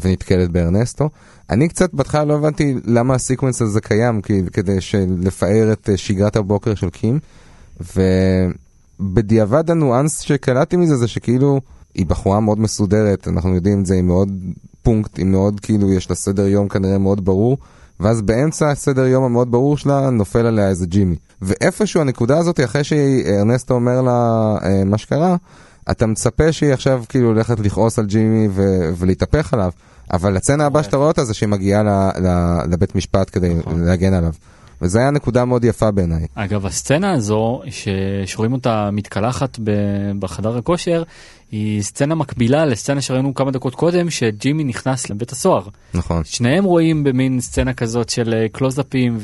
ונתקלת 0.00 0.50
בארנסטו. 0.50 1.10
אני 1.50 1.68
קצת 1.68 1.94
בהתחלה 1.94 2.24
לא 2.24 2.34
הבנתי 2.34 2.74
למה 2.84 3.14
הסיקוונס 3.14 3.62
הזה 3.62 3.80
קיים, 3.80 4.22
כי, 4.22 4.42
כדי 4.52 4.78
לפאר 5.18 5.72
את 5.72 5.90
אה, 5.90 5.96
שגרת 5.96 6.36
הבוקר 6.36 6.74
של 6.74 6.90
קים, 6.90 7.18
ובדיעבד 9.00 9.70
הניואנס 9.70 10.20
שקלטתי 10.20 10.76
מזה 10.76 10.96
זה 10.96 11.08
שכאילו 11.08 11.60
היא 11.94 12.06
בחורה 12.06 12.40
מאוד 12.40 12.60
מסודרת, 12.60 13.28
אנחנו 13.28 13.54
יודעים 13.54 13.80
את 13.80 13.86
זה, 13.86 13.94
היא 13.94 14.02
מאוד 14.02 14.28
פונקט, 14.82 15.18
היא 15.18 15.26
מאוד 15.26 15.60
כאילו 15.60 15.92
יש 15.92 16.10
לה 16.10 16.16
סדר 16.16 16.46
יום 16.46 16.68
כנראה 16.68 16.98
מאוד 16.98 17.24
ברור, 17.24 17.58
ואז 18.00 18.22
באמצע 18.22 18.70
הסדר 18.70 19.06
יום 19.06 19.24
המאוד 19.24 19.50
ברור 19.50 19.76
שלה 19.76 20.10
נופל 20.10 20.46
עליה 20.46 20.68
איזה 20.68 20.86
ג'ימי. 20.86 21.16
ואיפשהו 21.42 22.00
הנקודה 22.00 22.38
הזאת, 22.38 22.60
אחרי 22.64 22.84
שארנסטו 22.84 23.74
אומר 23.74 24.02
לה 24.02 24.56
אה, 24.62 24.84
מה 24.84 24.98
שקרה, 24.98 25.36
אתה 25.90 26.06
מצפה 26.06 26.52
שהיא 26.52 26.72
עכשיו 26.72 27.02
כאילו 27.08 27.28
הולכת 27.28 27.60
לכעוס 27.60 27.98
על 27.98 28.06
ג'ימי 28.06 28.48
ו- 28.50 28.90
ולהתהפך 28.96 29.54
עליו, 29.54 29.70
אבל 30.12 30.36
הצצנה 30.36 30.66
הבאה 30.66 30.82
שאתה 30.82 30.96
רואה 30.96 31.08
אותה 31.08 31.24
זה 31.24 31.34
שהיא 31.34 31.48
מגיעה 31.48 31.82
לבית 32.70 32.94
משפט 32.94 33.30
כדי 33.32 33.54
להגן 33.76 34.14
עליו. 34.14 34.32
וזה 34.82 34.98
היה 34.98 35.10
נקודה 35.10 35.44
מאוד 35.44 35.64
יפה 35.64 35.90
בעיניי. 35.90 36.26
אגב, 36.34 36.66
הסצנה 36.66 37.12
הזו. 37.12 37.62
שרואים 38.26 38.52
אותה 38.52 38.90
מתקלחת. 38.92 39.58
בחדר 40.18 40.56
הכושר, 40.56 41.02
היא 41.52 41.82
סצנה 41.82 42.14
מקבילה 42.14 42.66
לסצנה 42.66 43.00
שראינו 43.00 43.34
כמה 43.34 43.50
דקות 43.50 43.74
קודם, 43.74 44.10
שג'ימי 44.10 44.64
נכנס 44.64 45.10
לבית 45.10 45.32
הסוהר. 45.32 45.62
נכון. 45.94 46.22
שניהם 46.24 46.64
רואים 46.64 47.04
במין 47.04 47.40
סצנה 47.40 47.72
כזאת 47.72 48.08
של 48.08 48.34
אה, 48.34 48.48
קלוזאפים 48.52 49.18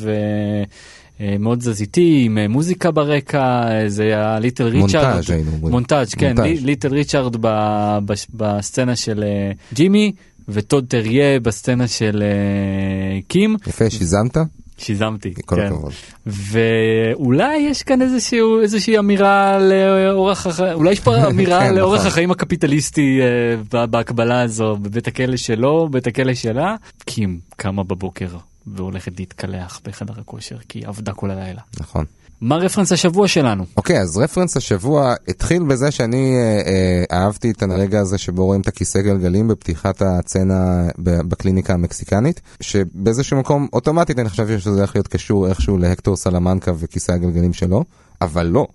ומאוד 1.20 1.58
תזזיתי, 1.58 2.22
עם 2.24 2.38
אה, 2.38 2.48
מוזיקה 2.48 2.90
ברקע, 2.90 3.38
אה, 3.68 3.88
זה 3.88 4.12
הליטל 4.16 4.64
ריצ'ארד. 4.64 5.04
מונטאז' 5.04 5.30
היינו. 5.30 5.50
מונטאז', 5.60 6.14
כן, 6.14 6.34
מונטאז'. 6.36 6.64
ליטל 6.64 6.92
ריצ'ארד 6.94 7.36
ב- 7.40 7.98
בסצנה 8.34 8.96
של 8.96 9.24
אה, 9.26 9.52
ג'ימי, 9.74 10.12
וטוד 10.48 10.84
טריה 10.88 11.40
בסצנה 11.40 11.88
של 11.88 12.22
אה, 12.22 13.20
קים. 13.28 13.56
יפה, 13.66 13.90
שיזמת? 13.90 14.36
שיזמתי, 14.78 15.34
כל 15.44 15.56
כן. 15.56 15.66
הכבוד. 15.66 15.92
ואולי 16.26 17.56
יש 17.56 17.82
כאן 17.82 18.02
איזשהו 18.02 18.60
איזושהי 18.60 18.98
אמירה 18.98 19.58
לאורח 19.58 20.46
החיים 20.46 20.72
אולי 20.72 20.92
יש 20.92 21.00
פה 21.00 21.16
אמירה 21.30 21.60
כן, 21.60 21.74
לאורח 21.74 21.94
נכון. 21.94 22.06
החיים 22.06 22.30
הקפיטליסטי 22.30 23.20
אה, 23.20 23.86
בהקבלה 23.86 24.40
הזו 24.40 24.76
בבית 24.76 25.08
הכלא 25.08 25.36
שלו 25.36 25.88
בית 25.88 26.06
הכלא 26.06 26.34
שלה 26.34 26.74
קים 27.04 27.40
קמה 27.56 27.84
בבוקר 27.84 28.28
והולכת 28.66 29.18
להתקלח 29.18 29.80
בחדר 29.84 30.14
הכושר 30.20 30.56
כי 30.68 30.78
היא 30.78 30.88
עבדה 30.88 31.12
כל 31.12 31.30
הלילה. 31.30 31.60
נכון. 31.80 32.04
מה 32.40 32.56
רפרנס 32.56 32.92
השבוע 32.92 33.28
שלנו? 33.28 33.64
אוקיי, 33.76 34.00
אז 34.00 34.18
רפרנס 34.18 34.56
השבוע 34.56 35.14
התחיל 35.28 35.62
בזה 35.62 35.90
שאני 35.90 36.34
אה, 36.36 36.60
אה, 36.66 37.18
אהבתי 37.18 37.50
את 37.50 37.62
הרגע 37.62 38.00
הזה 38.00 38.18
שבו 38.18 38.44
רואים 38.44 38.60
את 38.60 38.68
הכיסא 38.68 39.00
גלגלים 39.00 39.48
בפתיחת 39.48 40.02
הצצנה 40.02 40.88
בקליניקה 40.98 41.74
המקסיקנית, 41.74 42.40
שבאיזשהו 42.60 43.36
מקום 43.38 43.68
אוטומטית 43.72 44.18
אני 44.18 44.28
חושב 44.28 44.58
שזה 44.58 44.78
הולך 44.78 44.96
להיות 44.96 45.08
קשור 45.08 45.48
איכשהו 45.48 45.78
להקטור 45.78 46.16
סלמנקה 46.16 46.72
וכיסא 46.78 47.12
הגלגלים 47.12 47.52
שלו, 47.52 47.84
אבל 48.20 48.46
לא, 48.46 48.66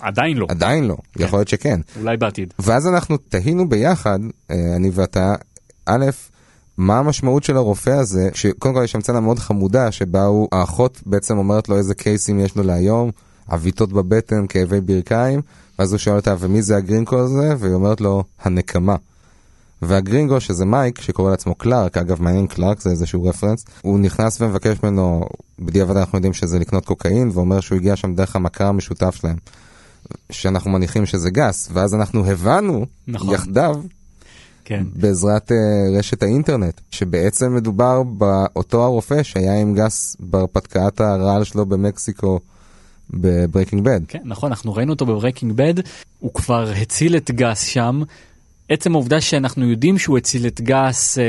עדיין 0.00 0.36
לא 0.36 0.46
עדיין 0.48 0.84
לא, 0.84 0.96
יכול 1.16 1.38
להיות 1.38 1.48
שכן. 1.48 1.80
אולי 2.00 2.16
בעתיד. 2.16 2.54
ואז 2.58 2.86
אנחנו 2.86 3.16
תהינו 3.16 3.68
ביחד, 3.68 4.18
אה, 4.50 4.56
אני 4.76 4.90
ואתה, 4.94 5.34
א', 5.86 6.04
מה 6.78 6.98
המשמעות 6.98 7.44
של 7.44 7.56
הרופא 7.56 7.90
הזה, 7.90 8.28
שקודם 8.34 8.74
כל 8.74 8.80
יש 8.84 8.92
שם 8.92 9.00
סצנה 9.00 9.20
מאוד 9.20 9.38
חמודה, 9.38 9.92
שבה 9.92 10.24
הוא, 10.24 10.48
האחות 10.52 11.02
בעצם 11.06 11.38
אומרת 11.38 11.68
לו 11.68 11.76
איזה 11.76 11.94
קייסים 11.94 12.40
יש 12.40 12.56
לו 12.56 12.62
להיום, 12.62 13.10
עוויתות 13.50 13.92
בבטן, 13.92 14.46
כאבי 14.48 14.80
ברכיים, 14.80 15.40
ואז 15.78 15.92
הוא 15.92 15.98
שואל 15.98 16.16
אותה, 16.16 16.34
ומי 16.38 16.62
זה 16.62 16.76
הגרינקו 16.76 17.18
הזה? 17.18 17.54
והיא 17.58 17.74
אומרת 17.74 18.00
לו, 18.00 18.24
הנקמה. 18.42 18.96
והגרינגו, 19.82 20.40
שזה 20.40 20.64
מייק, 20.64 21.00
שקורא 21.00 21.30
לעצמו 21.30 21.54
קלארק, 21.54 21.96
אגב 21.96 22.22
מעניין 22.22 22.46
קלארק 22.46 22.80
זה 22.80 22.90
איזשהו 22.90 23.24
רפרנס, 23.24 23.64
הוא 23.82 23.98
נכנס 23.98 24.40
ומבקש 24.40 24.76
ממנו, 24.82 25.24
בדיעבד 25.58 25.96
אנחנו 25.96 26.18
יודעים 26.18 26.32
שזה 26.32 26.58
לקנות 26.58 26.86
קוקאין, 26.86 27.30
ואומר 27.34 27.60
שהוא 27.60 27.76
הגיע 27.76 27.96
שם 27.96 28.14
דרך 28.14 28.36
המכר 28.36 28.66
המשותף 28.66 29.14
שלהם. 29.14 29.36
שאנחנו 30.32 30.70
מניחים 30.70 31.06
שזה 31.06 31.30
גס, 31.30 31.68
ואז 31.72 31.94
אנחנו 31.94 32.26
הבנו 32.26 32.86
נכון. 33.08 33.34
יחדיו 33.34 33.76
כן. 34.68 34.84
בעזרת 34.94 35.50
אה, 35.50 35.98
רשת 35.98 36.22
האינטרנט, 36.22 36.80
שבעצם 36.90 37.54
מדובר 37.54 38.02
באותו 38.02 38.84
הרופא 38.84 39.22
שהיה 39.22 39.60
עם 39.60 39.74
גס 39.74 40.16
בהרפתקת 40.20 41.00
הרעל 41.00 41.44
שלו 41.44 41.66
במקסיקו 41.66 42.40
ב 43.10 43.18
Breaking 43.18 43.84
Bad. 43.84 44.00
כן, 44.08 44.18
נכון, 44.24 44.50
אנחנו 44.52 44.74
ראינו 44.74 44.92
אותו 44.92 45.06
ב 45.06 45.11
Breaking 45.11 45.52
Bad, 45.52 45.74
הוא 46.18 46.34
כבר 46.34 46.70
הציל 46.70 47.16
את 47.16 47.30
גס 47.30 47.62
שם. 47.62 48.02
עצם 48.68 48.92
העובדה 48.92 49.20
שאנחנו 49.20 49.70
יודעים 49.70 49.98
שהוא 49.98 50.18
הציל 50.18 50.46
את 50.46 50.60
גס 50.60 51.18
אה, 51.18 51.24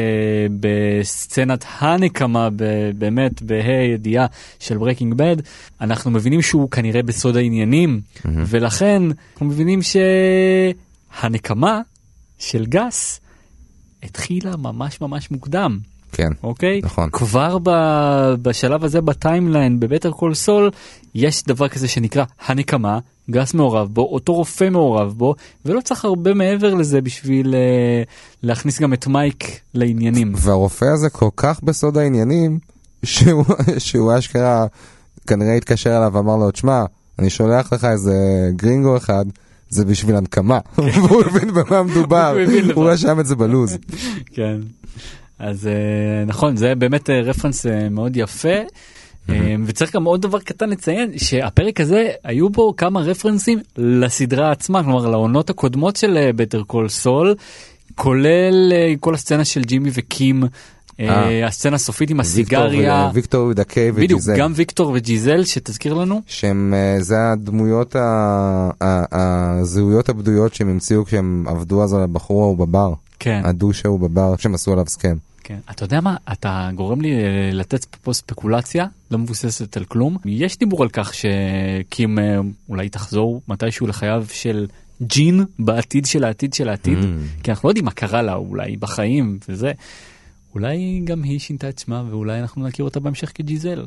בסצנת 0.60 1.65
הנקמה, 1.80 2.49
ב, 2.56 2.63
באמת, 2.97 3.41
בה"א 3.41 3.93
ידיעה 3.93 4.25
של 4.60 4.78
Breaking 4.77 5.13
Bad, 5.13 5.35
אנחנו 5.82 6.12
מבינים 6.12 6.41
שהוא 6.41 6.71
כנראה 6.71 7.04
בסוד 7.04 7.38
העניינים, 7.38 8.02
mm-hmm. 8.02 8.30
ולכן 8.47 9.04
אנחנו 9.34 9.45
מבינים 9.45 9.80
שהנקמה 11.21 11.82
של 12.38 12.65
גס 12.65 13.19
התחילה 14.03 14.57
ממש 14.57 15.01
ממש 15.01 15.31
מוקדם. 15.31 15.79
כן, 16.12 16.29
אוקיי? 16.43 16.79
נכון. 16.83 17.09
כבר 17.12 17.57
ב- 17.63 18.33
בשלב 18.41 18.83
הזה 18.83 19.01
ב 19.01 19.10
timeline 19.10 19.79
ב 19.79 19.84
Better 19.84 20.12
Call 20.12 20.33
Saul 20.33 20.71
יש 21.15 21.43
דבר 21.43 21.67
כזה 21.67 21.88
שנקרא 21.88 22.23
הנקמה, 22.47 22.99
גס 23.31 23.53
מעורב 23.53 23.88
בו, 23.93 24.01
אותו 24.01 24.33
רופא 24.33 24.69
מעורב 24.69 25.13
בו, 25.17 25.35
ולא 25.65 25.81
צריך 25.81 26.05
הרבה 26.05 26.33
מעבר 26.33 26.73
לזה 26.73 27.01
בשביל 27.01 27.55
אה, 27.55 28.03
להכניס 28.43 28.81
גם 28.81 28.93
את 28.93 29.07
מייק 29.07 29.59
לעניינים. 29.73 30.33
והרופא 30.35 30.85
הזה 30.93 31.09
כל 31.09 31.29
כך 31.35 31.63
בסוד 31.63 31.97
העניינים, 31.97 32.59
שהוא, 33.03 33.45
שהוא 33.77 34.17
אשכרה 34.17 34.65
כנראה 35.27 35.55
התקשר 35.55 35.97
אליו 35.97 36.12
ואמר 36.13 36.35
לו, 36.35 36.51
תשמע, 36.51 36.83
אני 37.19 37.29
שולח 37.29 37.73
לך 37.73 37.85
איזה 37.85 38.13
גרינגו 38.55 38.97
אחד. 38.97 39.25
זה 39.69 39.86
בשביל 39.86 40.15
הנקמה, 40.15 40.60
והוא 40.77 41.23
הבין 41.25 41.53
במה 41.53 41.84
מדובר, 41.84 42.38
הוא. 42.73 42.89
רשם 42.89 43.19
את 43.19 43.25
זה 43.25 43.36
בלו"ז. 43.35 43.77
כן. 44.34 44.58
אז 45.39 45.67
אה, 45.67 46.25
נכון, 46.27 46.55
זה 46.55 46.75
באמת 46.75 47.10
אה, 47.10 47.21
רפרנס 47.21 47.65
אה, 47.65 47.89
מאוד 47.89 48.17
יפה. 48.17 48.58
אה, 49.29 49.55
וצריך 49.65 49.95
גם 49.95 50.03
עוד 50.03 50.21
דבר 50.21 50.39
קטן 50.39 50.69
לציין 50.69 51.17
שהפרק 51.17 51.82
הזה 51.82 52.10
היו 52.23 52.49
בו 52.49 52.75
כמה 52.75 53.01
רפרנסים 53.01 53.60
לסדרה 53.77 54.51
עצמה 54.51 54.84
כלומר 54.84 55.08
לעונות 55.08 55.49
הקודמות 55.49 55.95
של 55.95 56.29
Better 56.35 56.63
Call 56.63 56.89
Saul 56.89 57.35
כולל 57.95 58.73
כל 58.99 59.13
הסצנה 59.13 59.45
של 59.45 59.62
ג'ימי 59.62 59.89
וקים. 59.93 60.43
הסצנה 61.47 61.75
הסופית 61.75 62.09
עם 62.09 62.19
הסיגריה 62.19 63.12
ויקטור 63.13 63.41
יהודה 63.41 63.63
קיי 63.63 63.91
בדיוק 63.91 64.12
וג'יזל. 64.12 64.38
גם 64.38 64.51
ויקטור 64.55 64.91
וג'יזל 64.95 65.43
שתזכיר 65.43 65.93
לנו 65.93 66.21
שהם, 66.27 66.73
אה, 66.77 67.01
זה 67.03 67.15
הדמויות, 67.31 67.95
הזהויות 69.12 70.09
הבדויות 70.09 70.53
שהם 70.53 70.69
המציאו 70.69 71.05
כשהם 71.05 71.45
עבדו 71.47 71.83
אז 71.83 71.93
על 71.93 72.01
הבחור 72.01 72.43
ההוא 72.43 72.57
בבר. 72.57 72.93
כן 73.19 73.41
הדוש 73.45 73.85
ההוא 73.85 73.99
בבר 73.99 74.35
שהם 74.38 74.53
עשו 74.55 74.71
עליו 74.71 74.85
סכם. 74.88 75.17
כן. 75.43 75.57
אתה 75.71 75.83
יודע 75.83 76.01
מה, 76.01 76.15
אתה 76.31 76.69
גורם 76.75 77.01
לי 77.01 77.12
אה, 77.13 77.49
לתת 77.53 77.85
פה 77.85 78.13
ספקולציה 78.13 78.85
לא 79.12 79.17
מבוססת 79.17 79.77
על 79.77 79.85
כלום. 79.85 80.17
יש 80.25 80.57
דיבור 80.57 80.83
על 80.83 80.89
כך 80.89 81.13
שקים 81.13 82.19
אה, 82.19 82.39
אולי 82.69 82.89
תחזור 82.89 83.41
מתישהו 83.47 83.88
לחייו 83.88 84.25
של 84.31 84.67
ג'ין 85.01 85.45
בעתיד 85.59 86.05
של 86.05 86.23
העתיד 86.23 86.53
של 86.53 86.69
העתיד, 86.69 86.97
Mm. 86.99 87.43
כי 87.43 87.51
אנחנו 87.51 87.67
לא 87.67 87.71
יודעים 87.71 87.85
מה 87.85 87.91
קרה 87.91 88.21
לה 88.21 88.33
אולי 88.33 88.77
בחיים 88.77 89.38
וזה. 89.49 89.71
אולי 90.55 91.01
גם 91.03 91.23
היא 91.23 91.39
שינתה 91.39 91.69
את 91.69 91.79
שמה 91.79 92.03
ואולי 92.09 92.39
אנחנו 92.39 92.67
נכיר 92.67 92.85
אותה 92.85 92.99
בהמשך 92.99 93.31
כג'יזל. 93.35 93.85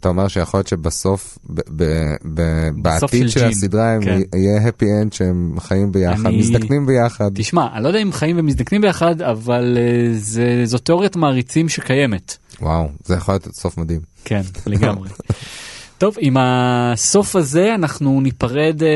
אתה 0.00 0.08
אומר 0.08 0.28
שיכול 0.28 0.58
להיות 0.60 0.72
בסוף, 0.82 1.38
ב- 1.50 1.60
ב- 1.76 2.14
ב- 2.34 2.68
בעתיד 2.82 3.28
של 3.28 3.40
של. 3.40 3.46
הסדרה, 3.48 3.92
הם 3.94 4.02
כן. 4.04 4.20
יהיה 4.34 4.68
happy 4.68 4.82
end 4.84 5.16
שהם 5.16 5.54
חיים 5.60 5.92
ביחד, 5.92 6.26
אני- 6.26 6.38
מזדקנים 6.38 6.86
ביחד. 6.86 7.30
תשמע, 7.34 7.66
אני 7.74 7.82
לא 7.82 7.88
יודע 7.88 8.02
אם 8.02 8.12
חיים 8.12 8.38
ומזדקנים 8.38 8.80
ביחד, 8.80 9.22
אבל 9.22 9.78
אה, 9.80 10.12
זה, 10.18 10.62
זו 10.64 10.78
תיאוריית 10.78 11.16
מעריצים 11.16 11.68
שקיימת. 11.68 12.36
וואו, 12.60 12.88
זה 13.04 13.14
יכול 13.14 13.34
להיות 13.34 13.48
סוף 13.54 13.78
מדהים. 13.78 14.00
כן, 14.24 14.42
לגמרי. 14.66 15.08
טוב, 15.98 16.16
עם 16.18 16.36
הסוף 16.40 17.36
הזה 17.36 17.74
אנחנו 17.74 18.20
ניפרד 18.20 18.82
אה, 18.82 18.88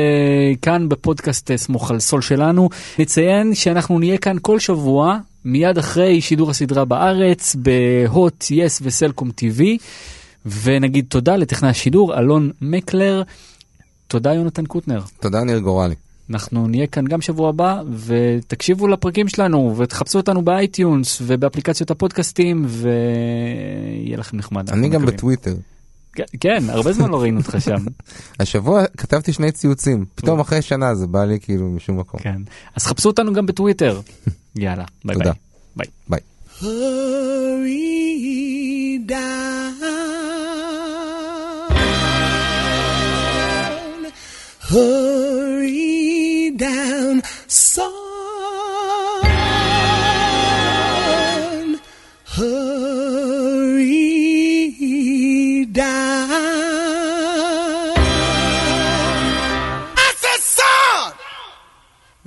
כאן 0.61 0.89
בפודקאסט 0.89 1.51
אה, 1.51 1.57
סמוך 1.57 1.91
על 1.91 1.99
סול 1.99 2.21
שלנו. 2.21 2.69
נציין 2.99 3.55
שאנחנו 3.55 3.99
נהיה 3.99 4.17
כאן 4.17 4.37
כל 4.41 4.59
שבוע, 4.59 5.17
מיד 5.45 5.77
אחרי 5.77 6.21
שידור 6.21 6.49
הסדרה 6.49 6.85
בארץ, 6.85 7.55
בהוט, 7.55 8.45
יס 8.51 8.79
וסלקום 8.83 9.29
TV, 9.29 9.61
ונגיד 10.63 11.05
תודה 11.09 11.35
לטכנאי 11.35 11.69
השידור, 11.69 12.19
אלון 12.19 12.51
מקלר. 12.61 13.23
תודה 14.07 14.33
יונתן 14.33 14.65
קוטנר. 14.65 15.01
תודה 15.19 15.43
ניר 15.43 15.59
גורלי. 15.59 15.95
אנחנו 16.29 16.67
נהיה 16.67 16.87
כאן 16.87 17.05
גם 17.05 17.21
שבוע 17.21 17.49
הבא 17.49 17.81
ותקשיבו 18.05 18.87
לפרקים 18.87 19.27
שלנו 19.27 19.77
ותחפשו 19.77 20.17
אותנו 20.17 20.41
ב 20.41 20.52
iTunes 20.52 21.21
ובאפליקציות 21.25 21.91
הפודקאסטים 21.91 22.65
ויהיה 22.67 24.17
לכם 24.17 24.37
נחמד. 24.37 24.69
אני 24.69 24.89
גם 24.89 25.01
מקווים. 25.01 25.17
בטוויטר. 25.17 25.55
כן, 26.13 26.23
כן, 26.39 26.63
הרבה 26.69 26.93
זמן 26.93 27.09
לא 27.09 27.21
ראינו 27.21 27.39
אותך 27.39 27.55
שם. 27.59 27.85
השבוע 28.39 28.83
כתבתי 28.97 29.33
שני 29.33 29.51
ציוצים, 29.51 30.05
פתאום 30.15 30.39
אחרי 30.39 30.61
שנה 30.61 30.95
זה 30.95 31.07
בא 31.07 31.25
לי 31.25 31.39
כאילו 31.39 31.69
משום 31.69 31.99
מקום. 31.99 32.19
כן. 32.19 32.41
אז 32.75 32.85
חפשו 32.85 33.09
אותנו 33.09 33.33
גם 33.33 33.45
בטוויטר. 33.45 34.01
יאללה, 34.55 34.85
ביי 35.05 35.15
ביי. 35.15 35.23
תודה. 35.23 35.31
ביי. 35.75 35.87
ביי. 36.09 36.19
Hurry 36.59 37.79
down. 39.07 39.79
Hurry 44.71 46.51
down, 46.57 47.15
son. 47.47 48.18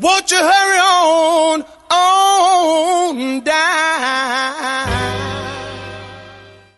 Won't 0.02 0.32
you 0.32 0.36
hurry 0.36 0.78
on, 0.78 1.64
on 1.88 3.40
down? 3.44 4.71